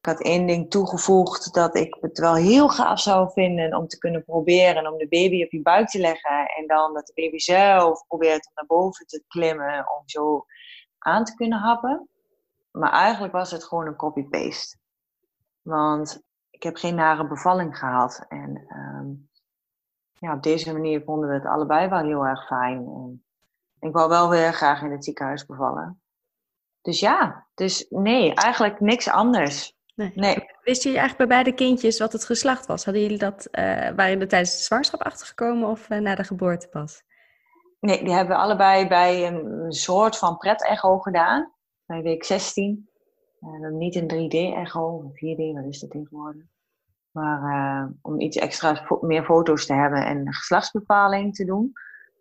[0.08, 3.98] Ik had één ding toegevoegd dat ik het wel heel gaaf zou vinden om te
[3.98, 6.46] kunnen proberen om de baby op je buik te leggen.
[6.46, 10.46] En dan dat de baby zelf probeert om naar boven te klimmen om zo
[10.98, 12.10] aan te kunnen happen.
[12.72, 14.78] Maar eigenlijk was het gewoon een copy-paste.
[15.62, 18.26] Want ik heb geen nare bevalling gehad.
[18.28, 19.08] En ehm,
[20.14, 22.78] ja, op deze manier vonden we het allebei wel heel erg fijn.
[22.78, 23.24] En
[23.80, 26.02] ik wou wel weer graag in het ziekenhuis bevallen.
[26.82, 29.76] Dus ja, dus nee, eigenlijk niks anders.
[29.98, 30.12] Nee.
[30.16, 30.36] nee.
[30.64, 32.86] Wisten jullie eigenlijk bij beide kindjes wat het geslacht was?
[32.86, 36.68] Hadden jullie dat, uh, waren jullie tijdens de zwangerschap achtergekomen of uh, na de geboorte
[36.68, 37.04] pas?
[37.80, 41.54] Nee, die hebben we allebei bij een soort van pret-echo gedaan.
[41.86, 42.90] Bij week 16.
[43.40, 46.44] Uh, niet een 3D-echo, een 4D, wat is dat tegenwoordig?
[47.12, 51.72] Maar om iets extra, meer foto's te hebben en geslachtsbepaling te doen.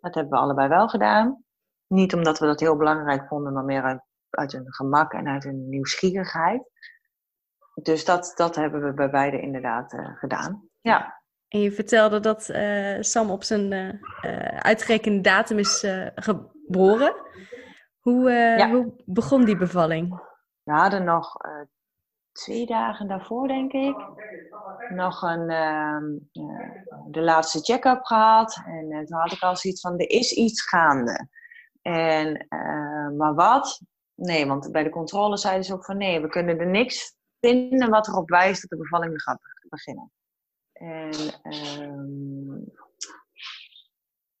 [0.01, 1.43] Dat hebben we allebei wel gedaan.
[1.87, 5.45] Niet omdat we dat heel belangrijk vonden, maar meer uit, uit een gemak en uit
[5.45, 6.69] een nieuwsgierigheid.
[7.81, 10.69] Dus dat, dat hebben we bij beide inderdaad uh, gedaan.
[10.81, 11.21] Ja.
[11.47, 15.85] En je vertelde dat uh, Sam op zijn uh, uitgerekende datum is
[16.15, 17.15] geboren.
[17.99, 18.69] Hoe, ja.
[18.69, 20.21] hoe begon die bevalling?
[20.63, 21.35] We hadden nog
[22.31, 23.95] twee dagen daarvoor, denk ik,
[24.89, 26.05] nog een, ehm,
[27.11, 28.61] de laatste check-up gehad.
[28.65, 31.27] En toen had ik al zoiets van, er is iets gaande.
[31.81, 32.45] En,
[33.17, 33.81] maar wat?
[34.15, 37.16] Nee, want bij de controle zeiden ze ook van, nee, we kunnen er niks
[37.47, 40.11] vinden wat erop wijst dat de bevalling gaat beginnen.
[40.73, 41.11] En
[41.81, 42.73] um,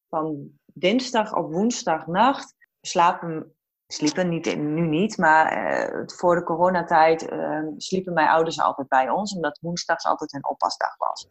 [0.09, 3.55] van dinsdag op woensdagnacht slapen,
[3.87, 9.09] sliepen niet, nu niet, maar uh, voor de coronatijd uh, sliepen mijn ouders altijd bij
[9.09, 11.27] ons, omdat woensdags altijd een oppasdag was.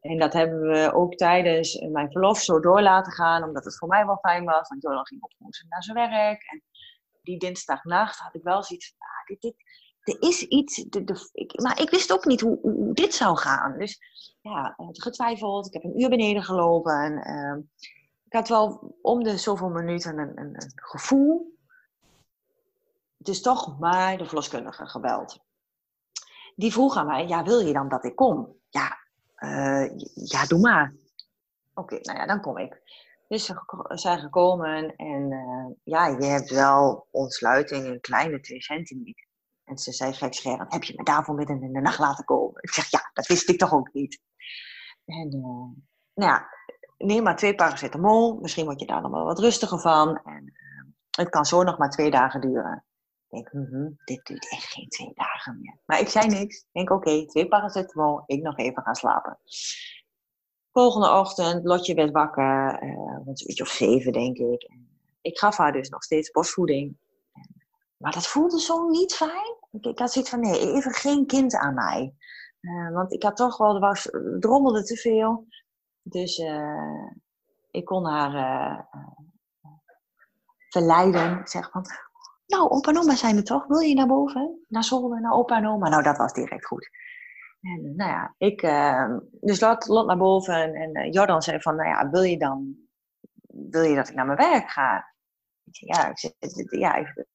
[0.00, 3.88] En dat hebben we ook tijdens mijn verlof zo door laten gaan, omdat het voor
[3.88, 6.42] mij wel fijn was, want Jordan ging op woensdag naar zijn werk.
[6.50, 6.62] En
[7.22, 9.54] die dinsdagnacht had ik wel zoiets van, ah, dit, dit,
[10.04, 11.28] er is iets, de,
[11.62, 13.78] maar ik wist ook niet hoe, dit zou gaan.
[13.78, 14.00] Dus
[14.40, 15.66] ja, getwijfeld.
[15.66, 16.92] Ik heb een uur beneden gelopen.
[16.92, 17.64] En, uh,
[18.24, 21.58] ik had wel om de zoveel minuten een, een, gevoel.
[23.16, 25.38] Dus toch maar de verloskundige gebeld.
[26.56, 28.56] Die vroeg aan mij, ja, wil je dan dat ik kom?
[28.68, 28.98] Ja,
[29.38, 30.94] uh, ja doe maar.
[31.74, 32.82] Oké, nou ja, dan kom ik.
[33.28, 33.54] Dus ze
[33.88, 39.26] zijn gekomen en uh, ja, je hebt wel ontsluiting een kleine 2 centimeter.
[39.64, 42.62] En ze zei gekscherend, heb je me daarvoor midden in de nacht laten komen?
[42.62, 44.20] Ik zeg, ja, dat wist ik toch ook niet.
[45.04, 45.42] En uh,
[46.14, 46.48] nou ja,
[46.98, 48.38] neem maar twee paracetamol.
[48.40, 50.20] Misschien word je daar nog wel wat rustiger van.
[50.24, 52.84] En uh, het kan zo nog maar twee dagen duren.
[53.28, 55.78] Ik denk, -hmm, dit duurt echt geen twee dagen meer.
[55.84, 56.58] Maar ik zei niks.
[56.58, 58.22] Ik denk, oké, twee paracetamol.
[58.26, 59.38] Ik nog even gaan slapen.
[60.72, 62.82] Volgende ochtend, Lotje werd wakker.
[62.82, 62.90] Uh,
[63.24, 64.70] een uurtje of zeven, denk ik.
[65.20, 66.96] Ik gaf haar dus nog steeds borstvoeding.
[68.04, 69.56] Maar dat voelde zo niet fijn.
[69.80, 72.14] Ik, had zoiets van, nee, even geen kind aan mij.
[72.60, 74.08] Uh, want ik had toch wel, er was,
[74.40, 75.46] drommelde te veel.
[76.02, 77.10] Dus uh,
[77.70, 78.80] ik kon haar uh,
[80.68, 81.40] verleiden.
[81.44, 81.84] Zeg van,
[82.46, 83.66] nou, opa en oma zijn er toch?
[83.66, 84.64] Wil je naar boven?
[84.68, 85.88] Naar zolder, naar opa en oma?
[85.88, 86.88] Nou, dat was direct goed.
[87.60, 88.60] En nou ja, ik,
[89.40, 90.74] dus Lot, Lot naar boven.
[90.74, 92.76] En, Jordan zei van, nou ja, wil je dan,
[93.46, 95.12] wil je dat ik naar mijn werk ga?
[95.70, 96.34] Ja, ik, zei,
[96.70, 97.26] ja, ik,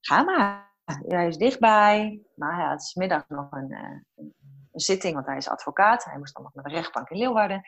[0.00, 0.72] ga maar.
[0.84, 2.22] Hij is dichtbij.
[2.34, 3.80] Maar hij had smiddag nog een, uh,
[4.14, 4.34] een,
[4.72, 6.04] zitting, want hij is advocaat.
[6.04, 7.62] Hij moest dan nog naar de rechtbank in Leeuwarden.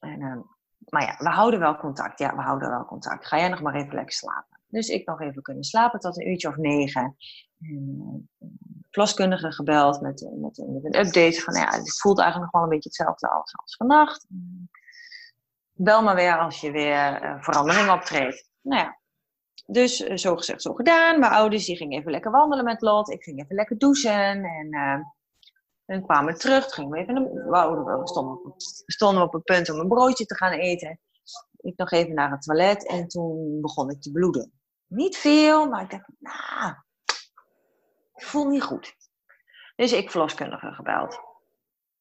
[0.00, 0.36] En, uh,
[0.88, 2.18] maar ja, we houden wel contact.
[2.18, 3.26] Ja, we houden wel contact.
[3.26, 4.60] Ga jij nog maar even lekker slapen.
[4.66, 7.16] Dus ik nog even kunnen slapen tot een uurtje of negen.
[7.60, 8.28] En,
[8.90, 12.76] plaskundige gebeld met, met, met, een update van, ja, het voelt eigenlijk nog wel een
[12.76, 14.26] beetje hetzelfde als, als vannacht.
[15.72, 18.50] Bel maar weer als je weer verandering optreedt.
[18.60, 18.98] Nou ja,
[19.66, 21.18] dus uh, zo gezegd, zo gedaan.
[21.18, 23.10] Mijn ouders die gingen even lekker wandelen met Lot.
[23.10, 24.44] Ik ging even lekker douchen.
[24.44, 24.70] En
[25.86, 26.74] dan kwamen we terug.
[26.74, 27.14] Gingen we, even
[27.84, 28.54] we, stonden op,
[28.86, 31.00] stonden op het punt om een broodje te gaan eten.
[31.56, 32.86] Ik nog even naar het toilet.
[32.86, 34.52] En toen begon ik te bloeden.
[34.86, 36.74] Niet veel, maar ik dacht, nou,
[38.14, 38.94] ik voel niet goed.
[39.76, 41.20] Dus ik verloskundige gebeld.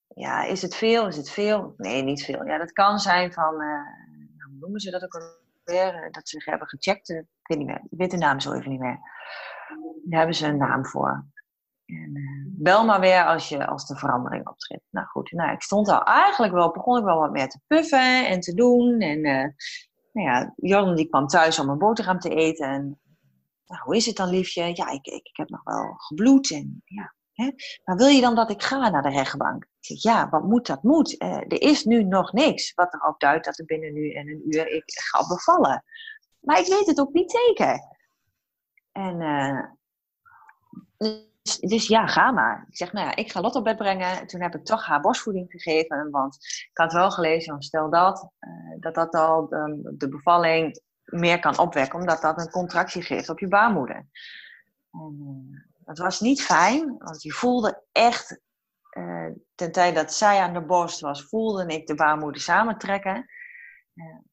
[0.07, 1.07] Ja, is het veel?
[1.07, 1.73] Is het veel?
[1.77, 2.45] Nee, niet veel.
[2.45, 5.45] Ja, dat kan zijn van, uh, hoe noemen ze dat ook al?
[5.67, 7.23] Eh, dat ze hebben gecheckt.
[7.47, 8.99] Eh, ik weet ik weet de naam zo even niet meer.
[10.03, 11.25] Daar hebben ze een naam voor.
[11.85, 14.83] En, uh, bel maar weer als, je, als de verandering optreedt.
[14.89, 18.27] Nou goed, nou, ik stond al eigenlijk wel, begon ik wel wat meer te puffen
[18.27, 18.99] en te doen.
[18.99, 19.47] En uh,
[20.11, 22.67] nou ja, Jordan die kwam thuis om een boterham te eten.
[22.67, 22.99] En
[23.65, 24.75] nou, hoe is het dan, liefje?
[24.75, 26.51] Ja, ik, ik, heb nog wel gebloed.
[26.51, 27.51] En ja, hè?
[27.83, 29.63] Maar wil je dan dat ik ga naar de rechtbank?
[29.63, 31.21] Ik zeg, ja, wat moet, dat moet.
[31.21, 34.43] Uh, er is nu nog niks wat erop duidt dat er binnen nu en een
[34.45, 35.83] uur ik ga bevallen.
[36.47, 37.79] Maar ik weet het ook niet zeker.
[38.91, 39.17] En
[40.97, 42.65] dus, dus, ja, ga maar.
[42.69, 44.27] Ik zeg, nou ja, ik ga Lot op bed brengen.
[44.27, 46.11] Toen heb ik toch haar borstvoeding gegeven.
[46.11, 46.35] Want
[46.69, 48.29] ik had wel gelezen, stel dat,
[48.79, 51.99] dat dat al de, de, bevalling meer kan opwekken.
[51.99, 54.05] Omdat dat een contractie geeft op je baarmoeder.
[54.91, 58.41] En, dat was niet fijn, want je voelde echt,
[58.97, 63.25] uh, ten tijde dat zij aan de borst was, voelde ik de baarmoeder samentrekken.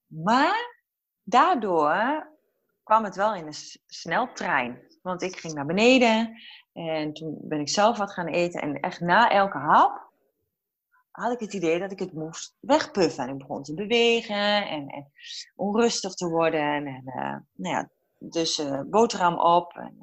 [0.06, 0.73] Maar
[1.24, 2.26] daardoor
[2.82, 4.80] kwam het wel in een sneltrein.
[5.02, 6.40] Want ik ging naar beneden
[6.72, 8.60] en toen ben ik zelf wat gaan eten.
[8.60, 10.12] En echt na elke hap
[11.10, 13.24] had ik het idee dat ik het moest wegpuffen.
[13.24, 15.12] En ik begon te bewegen en, en
[15.56, 16.60] onrustig te worden.
[16.60, 19.72] En, uh, nou ja, dus uh, boterham op.
[19.72, 19.96] En,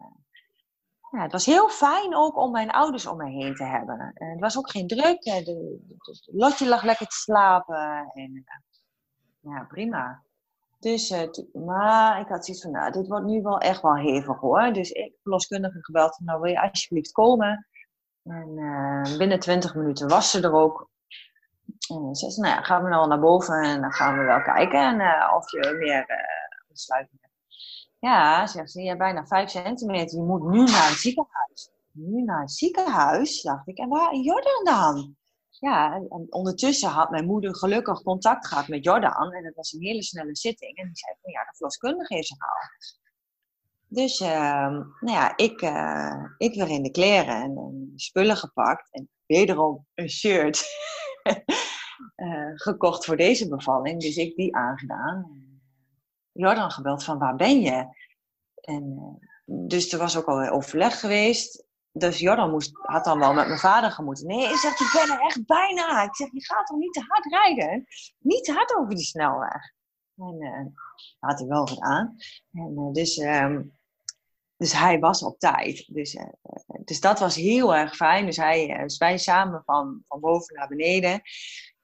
[1.12, 4.12] ja, het was heel fijn ook om mijn ouders om me heen te hebben.
[4.14, 5.22] En het was ook geen druk.
[5.22, 5.80] De,
[6.26, 8.12] Lotje lag lekker te slapen.
[8.14, 8.46] En,
[9.40, 10.24] ja, prima.
[10.82, 14.40] Dus, uh, maar ik had zoiets van, nou, dit wordt nu wel echt wel hevig
[14.40, 14.74] hoor.
[14.74, 17.68] Dus ik verloskundige gebeld, nou wil je alsjeblieft komen.
[18.24, 20.90] En uh, binnen 20 minuten was ze er ook.
[21.90, 24.42] En ze zei, nou ja, gaan we nou naar boven en dan gaan we wel
[24.42, 26.06] kijken en, uh, of je meer
[26.68, 27.20] besluiten
[28.02, 31.72] ja, zegt ze, je hebt bijna 5 centimeter, je moet nu naar het ziekenhuis.
[31.92, 33.78] Nu naar het ziekenhuis, dacht ik.
[33.78, 35.16] En waar Jordan dan?
[35.62, 39.34] Ja, en ondertussen had mijn moeder gelukkig contact gehad met Jordan.
[39.34, 40.78] En dat was een hele snelle zitting.
[40.78, 42.70] En die zei van, ja, de verloskundige is er al.
[43.88, 44.30] Dus, uh,
[45.00, 48.92] nou ja, ik, uh, ik weer in de kleren en, en spullen gepakt.
[48.92, 50.64] En wederom een shirt
[52.16, 54.02] uh, gekocht voor deze bevalling.
[54.02, 55.50] Dus ik die aangedaan.
[56.32, 57.86] Jordan gebeld van waar ben je?
[58.62, 61.66] En, eh, dus er was ook al overleg geweest.
[61.94, 64.28] Dus Jordan moest, had dan wel met mijn vader gemoeten.
[64.28, 66.04] Nee, ik zeg, ik ben er echt bijna.
[66.04, 67.86] Ik zeg, je gaat toch niet te hard rijden?
[68.20, 69.74] Niet te hard over die snelweg.
[70.16, 70.66] En uh,
[71.20, 72.16] had hij wel gedaan.
[72.54, 73.78] En, uh, dus, um,
[74.58, 75.86] dus hij was op tijd.
[75.88, 76.24] Dus, uh,
[76.84, 78.26] dus dat was heel erg fijn.
[78.26, 81.22] Dus, hij, dus wij samen van, van boven naar beneden.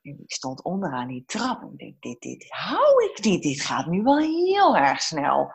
[0.01, 3.43] En ik stond onderaan die trap en ik denk, dit, dit hou ik niet.
[3.43, 5.51] Dit gaat nu wel heel erg snel.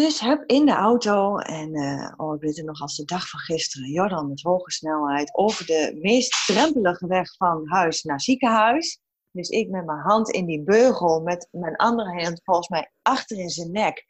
[0.00, 3.28] Dus heb in de auto en uh, oh, ik weet het nog als de dag
[3.28, 9.00] van gisteren, Jordan met hoge snelheid over de meest drempelige weg van huis naar ziekenhuis.
[9.30, 13.38] Dus ik met mijn hand in die beugel, met mijn andere hand volgens mij achter
[13.38, 14.06] in zijn nek,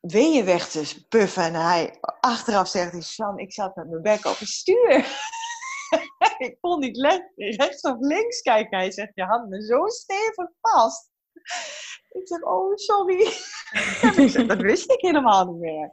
[0.00, 1.42] weeën weg te puffen.
[1.42, 5.06] En hij achteraf zegt, Sam, ik zat met mijn bek op het stuur.
[6.38, 8.78] ik kon niet rechts of links kijken.
[8.78, 11.10] Hij zegt, je had me zo stevig vast.
[12.10, 13.18] Ik zeg, oh, sorry.
[14.48, 15.90] dat wist ik helemaal niet meer.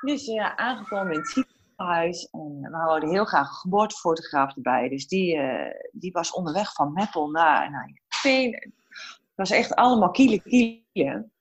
[0.00, 2.28] Dus ja, aangekomen in het ziekenhuis.
[2.30, 4.88] En we hadden heel graag een geboortefotograaf erbij.
[4.88, 8.52] Dus die, uh, die was onderweg van Meppel naar, naar Veen.
[8.52, 11.32] Het was echt allemaal kielen, kielen.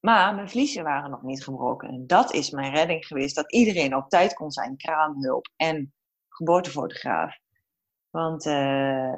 [0.00, 1.88] Maar mijn vliezen waren nog niet gebroken.
[1.88, 3.34] En dat is mijn redding geweest.
[3.34, 4.76] Dat iedereen op tijd kon zijn.
[4.76, 5.94] Kraamhulp en
[6.28, 7.38] geboortefotograaf.
[8.10, 9.16] Want uh,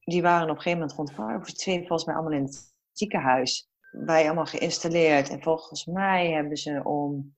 [0.00, 2.69] die waren op een gegeven moment rond twee volgens mij allemaal in het
[3.00, 3.68] ziekenhuis.
[3.90, 5.28] Wij allemaal geïnstalleerd.
[5.28, 7.34] En volgens mij hebben ze om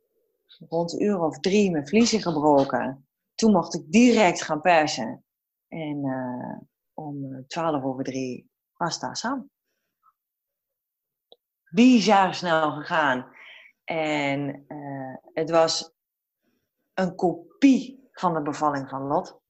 [0.68, 3.06] rond een uur of drie mijn vliezen gebroken.
[3.34, 5.24] Toen mocht ik direct gaan persen.
[5.68, 6.58] En uh,
[6.94, 9.50] om twaalf over drie was daar Sam.
[11.70, 13.26] Bizar snel gegaan.
[13.84, 15.92] En uh, het was
[16.94, 19.40] een kopie van de bevalling van Lot.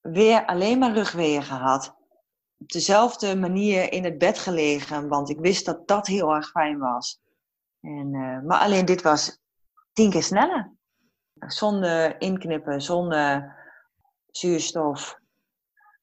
[0.00, 1.97] Weer alleen maar rugweeën gehad.
[2.58, 6.78] Op dezelfde manier in het bed gelegen, want ik wist dat dat heel erg fijn
[6.78, 7.20] was.
[7.80, 9.38] En, uh, maar alleen dit was
[9.92, 10.72] tien keer sneller.
[11.38, 13.56] Zonder inknippen, zonder
[14.30, 15.18] zuurstof.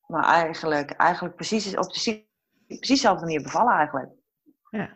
[0.07, 2.25] Maar eigenlijk, eigenlijk precies op de,
[2.67, 4.11] precies dezelfde manier bevallen eigenlijk.
[4.69, 4.89] Ja.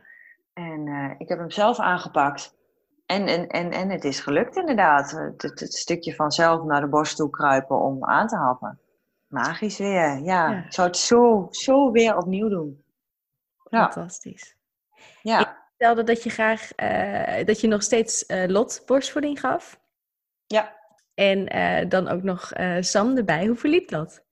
[0.53, 2.57] En uh, ik heb hem zelf aangepakt.
[3.05, 5.11] En, en, en, en het is gelukt inderdaad.
[5.11, 8.79] Het, het, stukje van zelf naar de borst toe kruipen om aan te happen.
[9.29, 10.63] Magisch weer, ja.
[10.65, 12.83] Ik zou het zo, zo weer opnieuw doen.
[13.69, 13.91] Ja.
[13.91, 14.55] Fantastisch.
[15.21, 15.39] Ja.
[15.39, 19.79] Ik vertelde dat je graag, uh, dat je nog steeds uh, Lot borstvoeding gaf.
[20.47, 20.77] Ja.
[21.13, 23.45] En uh, dan ook nog Sam erbij.
[23.45, 24.23] Hoe verliep dat?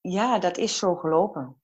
[0.00, 1.62] Ja, dat is zo gelopen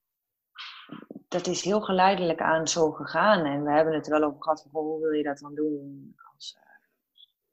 [1.31, 3.45] dat is heel geleidelijk aan zo gegaan.
[3.45, 6.15] En we hebben het er wel over gehad van hoe wil je dat dan doen
[6.33, 6.57] als,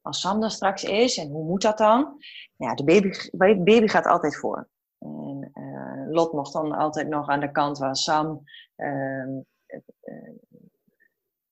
[0.01, 2.17] als Sam er straks is en hoe moet dat dan?
[2.57, 3.11] Ja, de baby,
[3.65, 4.69] baby gaat altijd voor.
[6.19, 8.43] Lot mocht dan altijd nog aan de kant waar Sam
[8.77, 9.41] uh,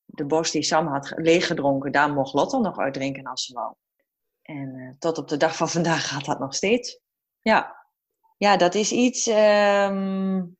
[0.04, 3.74] de borst die Sam had leeggedronken, daar mocht Lot dan nog uitdrinken als ze wou.
[4.42, 7.00] En tot op de dag van vandaag gaat dat nog steeds.
[7.40, 7.86] Ja,
[8.36, 9.26] ja dat is iets.
[9.26, 10.56] Um,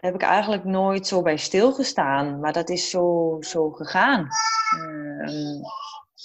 [0.00, 2.40] heb ik eigenlijk nooit zo bij stilgestaan.
[2.40, 4.28] Maar dat is zo, zo gegaan.
[4.70, 5.60] Ehm,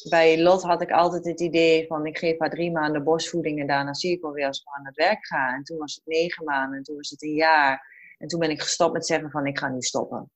[0.10, 3.68] bij Lot had ik altijd het idee van ik geef haar drie maanden borstvoeding en
[3.68, 5.54] daarna zie ik wel weer als ik aan het werk ga.
[5.54, 7.90] En toen was het negen maanden en toen was het een jaar.
[8.18, 10.32] En toen ben ik gestopt met zeggen van ik ga nu stoppen.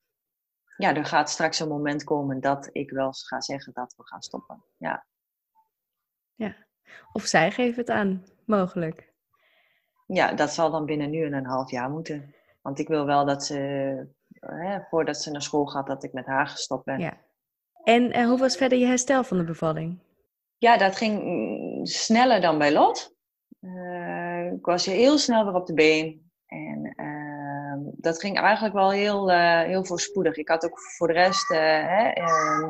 [0.77, 4.21] Ja, er gaat straks een moment komen dat ik wel ga zeggen dat we gaan
[4.21, 4.63] stoppen.
[4.77, 5.05] Ja.
[6.35, 6.55] Ja,
[7.11, 9.13] of zij geven het aan, mogelijk.
[10.07, 12.35] Ja, dat zal dan binnen nu en een half jaar moeten.
[12.61, 13.57] Want ik wil wel dat ze,
[14.39, 16.99] hè, voordat ze naar school gaat, dat ik met haar gestopt ben.
[16.99, 17.24] Ja.
[17.85, 19.99] En uh, hoe was verder je herstel van de bevalling?
[20.57, 21.19] Ja, dat ging
[21.87, 23.15] sneller dan bij Lot.
[23.61, 26.31] Uh, ik was heel snel weer op de been.
[26.45, 30.35] En uh, dat ging eigenlijk wel heel, uh, heel voorspoedig.
[30.35, 32.69] Ik had ook voor de rest hè, ehm,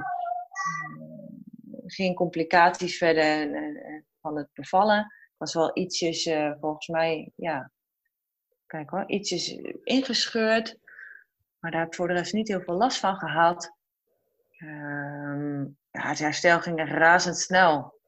[1.86, 3.50] geen complicaties verder
[4.22, 5.00] van het bevallen.
[5.00, 7.72] Ik was wel ietsjes, volgens mij, ja,
[8.66, 10.78] kijk hoor, ietsjes ingescheurd.
[11.60, 13.75] Maar daar heb ik voor de rest niet heel veel last van gehad.
[14.66, 18.00] Um, ja, het herstel ging razendsnel.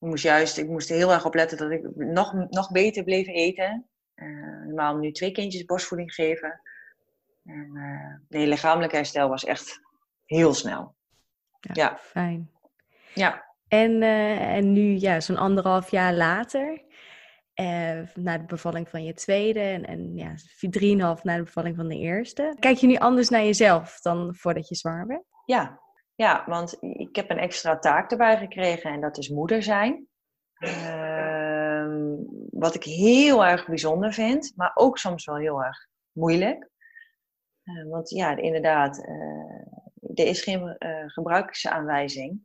[0.00, 3.04] Ik moest juist, ik moest er heel erg op letten dat ik nog, nog beter
[3.04, 3.88] bleef eten.
[4.14, 6.60] Uh, normaal nu twee kindjes borstvoeding geven.
[7.44, 9.80] En uh, de lichamelijke herstel was echt
[10.24, 10.94] heel snel.
[11.60, 11.96] Ja, ja.
[12.00, 12.50] fijn.
[13.14, 13.44] Ja.
[13.68, 16.82] En, uh, en nu, ja, zo'n anderhalf jaar later,
[17.60, 21.88] uh, na de bevalling van je tweede en, en ja, drieënhalf na de bevalling van
[21.88, 22.56] de eerste.
[22.58, 25.24] Kijk je nu anders naar jezelf dan voordat je zwanger werd?
[25.44, 25.80] Ja,
[26.14, 30.08] ja want ik heb een extra taak erbij gekregen en dat is moeder zijn.
[30.58, 31.54] Uh,
[32.50, 36.70] wat ik heel erg bijzonder vind, maar ook soms wel heel erg moeilijk.
[37.64, 40.76] Uh, want ja, inderdaad, uh, er is geen
[41.06, 42.40] gebruiksaanwijzing.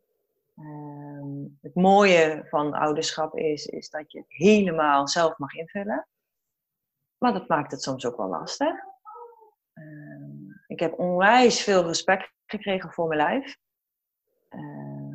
[0.56, 6.08] Ehm, het mooie van ouderschap is, is dat je het helemaal zelf mag invullen.
[7.18, 8.74] Maar dat maakt het soms ook wel lastig.
[9.74, 13.58] Ehm, ik heb onwijs veel respect gekregen voor mijn lijf.
[14.50, 15.10] Ehm,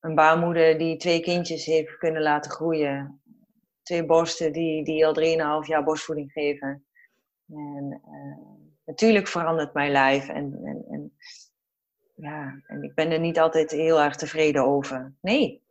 [0.00, 3.22] een baarmoeder die twee kindjes heeft kunnen laten groeien.
[3.82, 5.14] Twee borsten die, die al
[5.62, 6.86] 3,5 jaar borstvoeding geven.
[7.46, 8.02] En
[8.84, 10.28] natuurlijk verandert mijn lijf.
[10.28, 11.16] En, en, en
[12.14, 15.14] ja, en ik ben er niet altijd heel erg tevreden over.
[15.20, 15.62] Nee.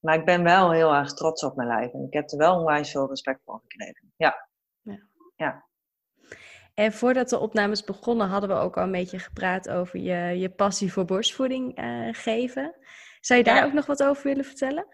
[0.00, 1.92] Maar ik ben wel heel erg trots op mijn lijf.
[1.92, 4.12] En ik heb er wel onwijs veel respect voor gekregen.
[4.16, 4.48] Ja.
[4.82, 4.98] ja.
[5.36, 5.65] ja.
[6.76, 10.50] En voordat de opnames begonnen, hadden we ook al een beetje gepraat over je, je
[10.50, 12.74] passie voor borstvoeding uh, geven.
[13.20, 14.86] Zou je daar ook nog wat over willen vertellen?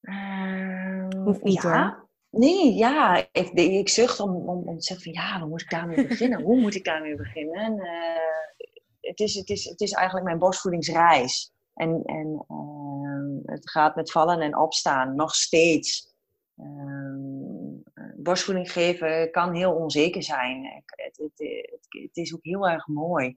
[0.00, 1.82] Uh, Hoeft niet ja.
[1.82, 2.08] hoor.
[2.30, 5.70] Nee, ja, ik, ik zucht om, om, om te zeggen van ja, hoe moet ik
[5.70, 6.42] daarmee beginnen?
[6.42, 7.76] Hoe moet ik daarmee beginnen?
[7.76, 8.64] Uh,
[9.00, 11.52] het, is, het, is, het is eigenlijk mijn borstvoedingsreis.
[11.74, 16.13] En, en uh, het gaat met vallen en opstaan, nog steeds.
[16.56, 20.64] Uh, borstvoeding geven kan heel onzeker zijn.
[20.64, 23.36] Het, het, het, het is ook heel erg mooi.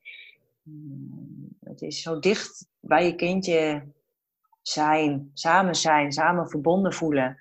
[1.60, 3.84] het is zo dicht bij je kindje
[4.62, 7.38] zijn, samen zijn, samen verbonden voelen.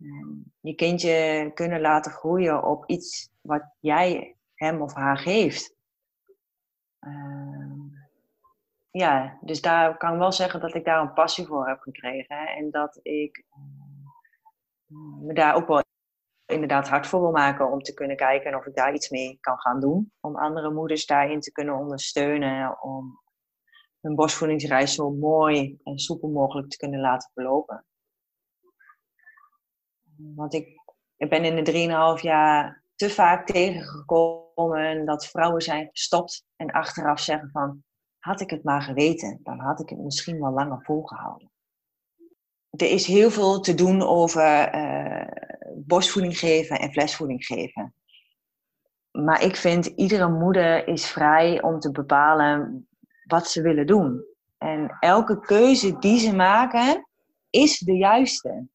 [0.00, 0.28] Ehm,
[0.60, 5.74] je kindje kunnen laten groeien op iets wat jij hem of haar geeft.
[6.98, 7.80] Ehm,
[8.90, 12.48] ja, dus daar kan ik wel zeggen dat ik daar een passie voor heb gekregen.
[12.48, 13.44] En dat ik
[15.20, 15.82] me daar ook wel
[16.46, 19.58] inderdaad hard voor wil maken om te kunnen kijken of ik daar iets mee kan
[19.58, 20.12] gaan doen.
[20.20, 22.82] Om andere moeders daarin te kunnen ondersteunen.
[22.82, 23.20] Om
[24.00, 27.86] hun borstvoedingsreis zo mooi en soepel mogelijk te kunnen laten verlopen.
[30.16, 30.68] Want ik,
[31.16, 37.20] ik ben in de 3,5 jaar te vaak tegengekomen dat vrouwen zijn gestopt en achteraf
[37.20, 37.84] zeggen van,
[38.18, 41.51] had ik het maar geweten, dan had ik het misschien wel langer volgehouden.
[42.72, 45.26] Er is heel veel te doen over uh,
[45.74, 47.94] borstvoeding geven en flesvoeding geven.
[49.10, 52.88] Maar ik vind iedere moeder is vrij om te bepalen
[53.24, 54.24] wat ze willen doen.
[54.58, 57.08] En elke keuze die ze maken
[57.50, 58.70] is de juiste.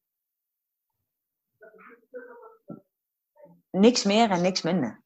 [3.70, 5.02] niks meer en niks minder.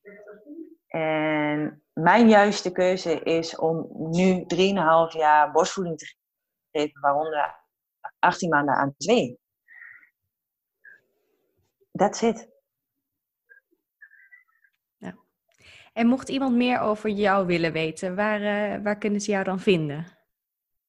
[0.86, 6.14] En mijn juiste keuze is om nu 3,5 jaar borstvoeding te
[6.72, 7.61] geven, waaronder
[8.22, 9.40] 18 maanden aan twee.
[11.92, 12.48] That's it.
[14.96, 15.14] Ja.
[15.92, 19.60] En mocht iemand meer over jou willen weten, waar, uh, waar kunnen ze jou dan
[19.60, 20.06] vinden?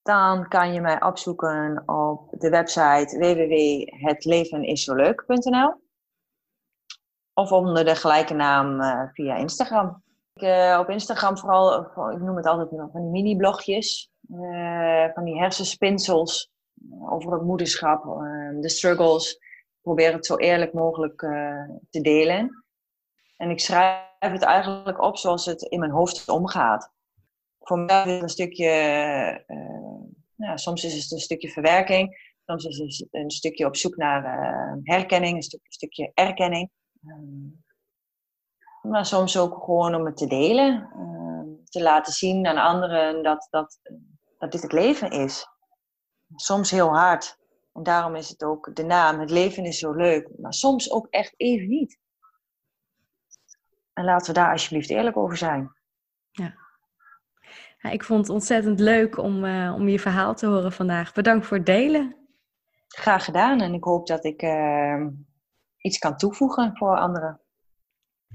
[0.01, 5.81] Dan kan je mij opzoeken op de website www.hetleveniszoleuk.nl
[7.33, 10.03] of onder de gelijke naam uh, via Instagram.
[10.33, 11.81] Ik, uh, op Instagram vooral,
[12.11, 14.11] ik noem het altijd van die mini-blogjes.
[14.29, 16.52] Uh, van die hersenspinsels
[17.09, 18.03] over het moederschap,
[18.59, 19.33] de struggles.
[19.33, 21.19] Ik probeer het zo eerlijk mogelijk
[21.89, 22.63] te delen.
[23.37, 26.91] En ik schrijf het eigenlijk op zoals het in mijn hoofd omgaat.
[27.59, 29.43] voor mij is het een stukje,
[30.37, 32.31] uh, soms is het een stukje verwerking.
[32.45, 36.69] Soms is het een stukje op zoek naar uh, herkenning, een, een stukje erkenning.
[37.07, 37.63] Um,
[38.81, 40.89] maar soms ook gewoon om het te delen.
[40.97, 43.79] Uh, te laten zien aan anderen dat, dat,
[44.37, 45.47] dat dit het leven is.
[46.35, 47.37] Soms heel hard.
[47.73, 49.19] En daarom is het ook de naam.
[49.19, 50.29] Het leven is zo leuk.
[50.37, 51.99] Maar soms ook echt even niet.
[53.93, 55.71] En laten we daar alsjeblieft eerlijk over zijn.
[56.31, 56.53] Ja.
[57.79, 61.13] ja ik vond het ontzettend leuk om, uh, om je verhaal te horen vandaag.
[61.13, 62.15] Bedankt voor het delen.
[62.87, 63.61] Graag gedaan.
[63.61, 65.07] En ik hoop dat ik uh,
[65.77, 67.42] iets kan toevoegen voor anderen.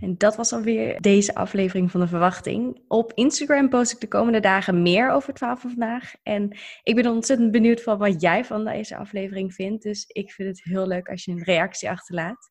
[0.00, 2.84] En dat was alweer deze aflevering van de verwachting.
[2.88, 6.14] Op Instagram post ik de komende dagen meer over het verhaal van vandaag.
[6.22, 9.82] En ik ben ontzettend benieuwd van wat jij van deze aflevering vindt.
[9.82, 12.50] Dus ik vind het heel leuk als je een reactie achterlaat.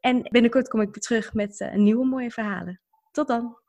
[0.00, 2.80] En binnenkort kom ik weer terug met uh, nieuwe mooie verhalen.
[3.10, 3.67] Tot dan!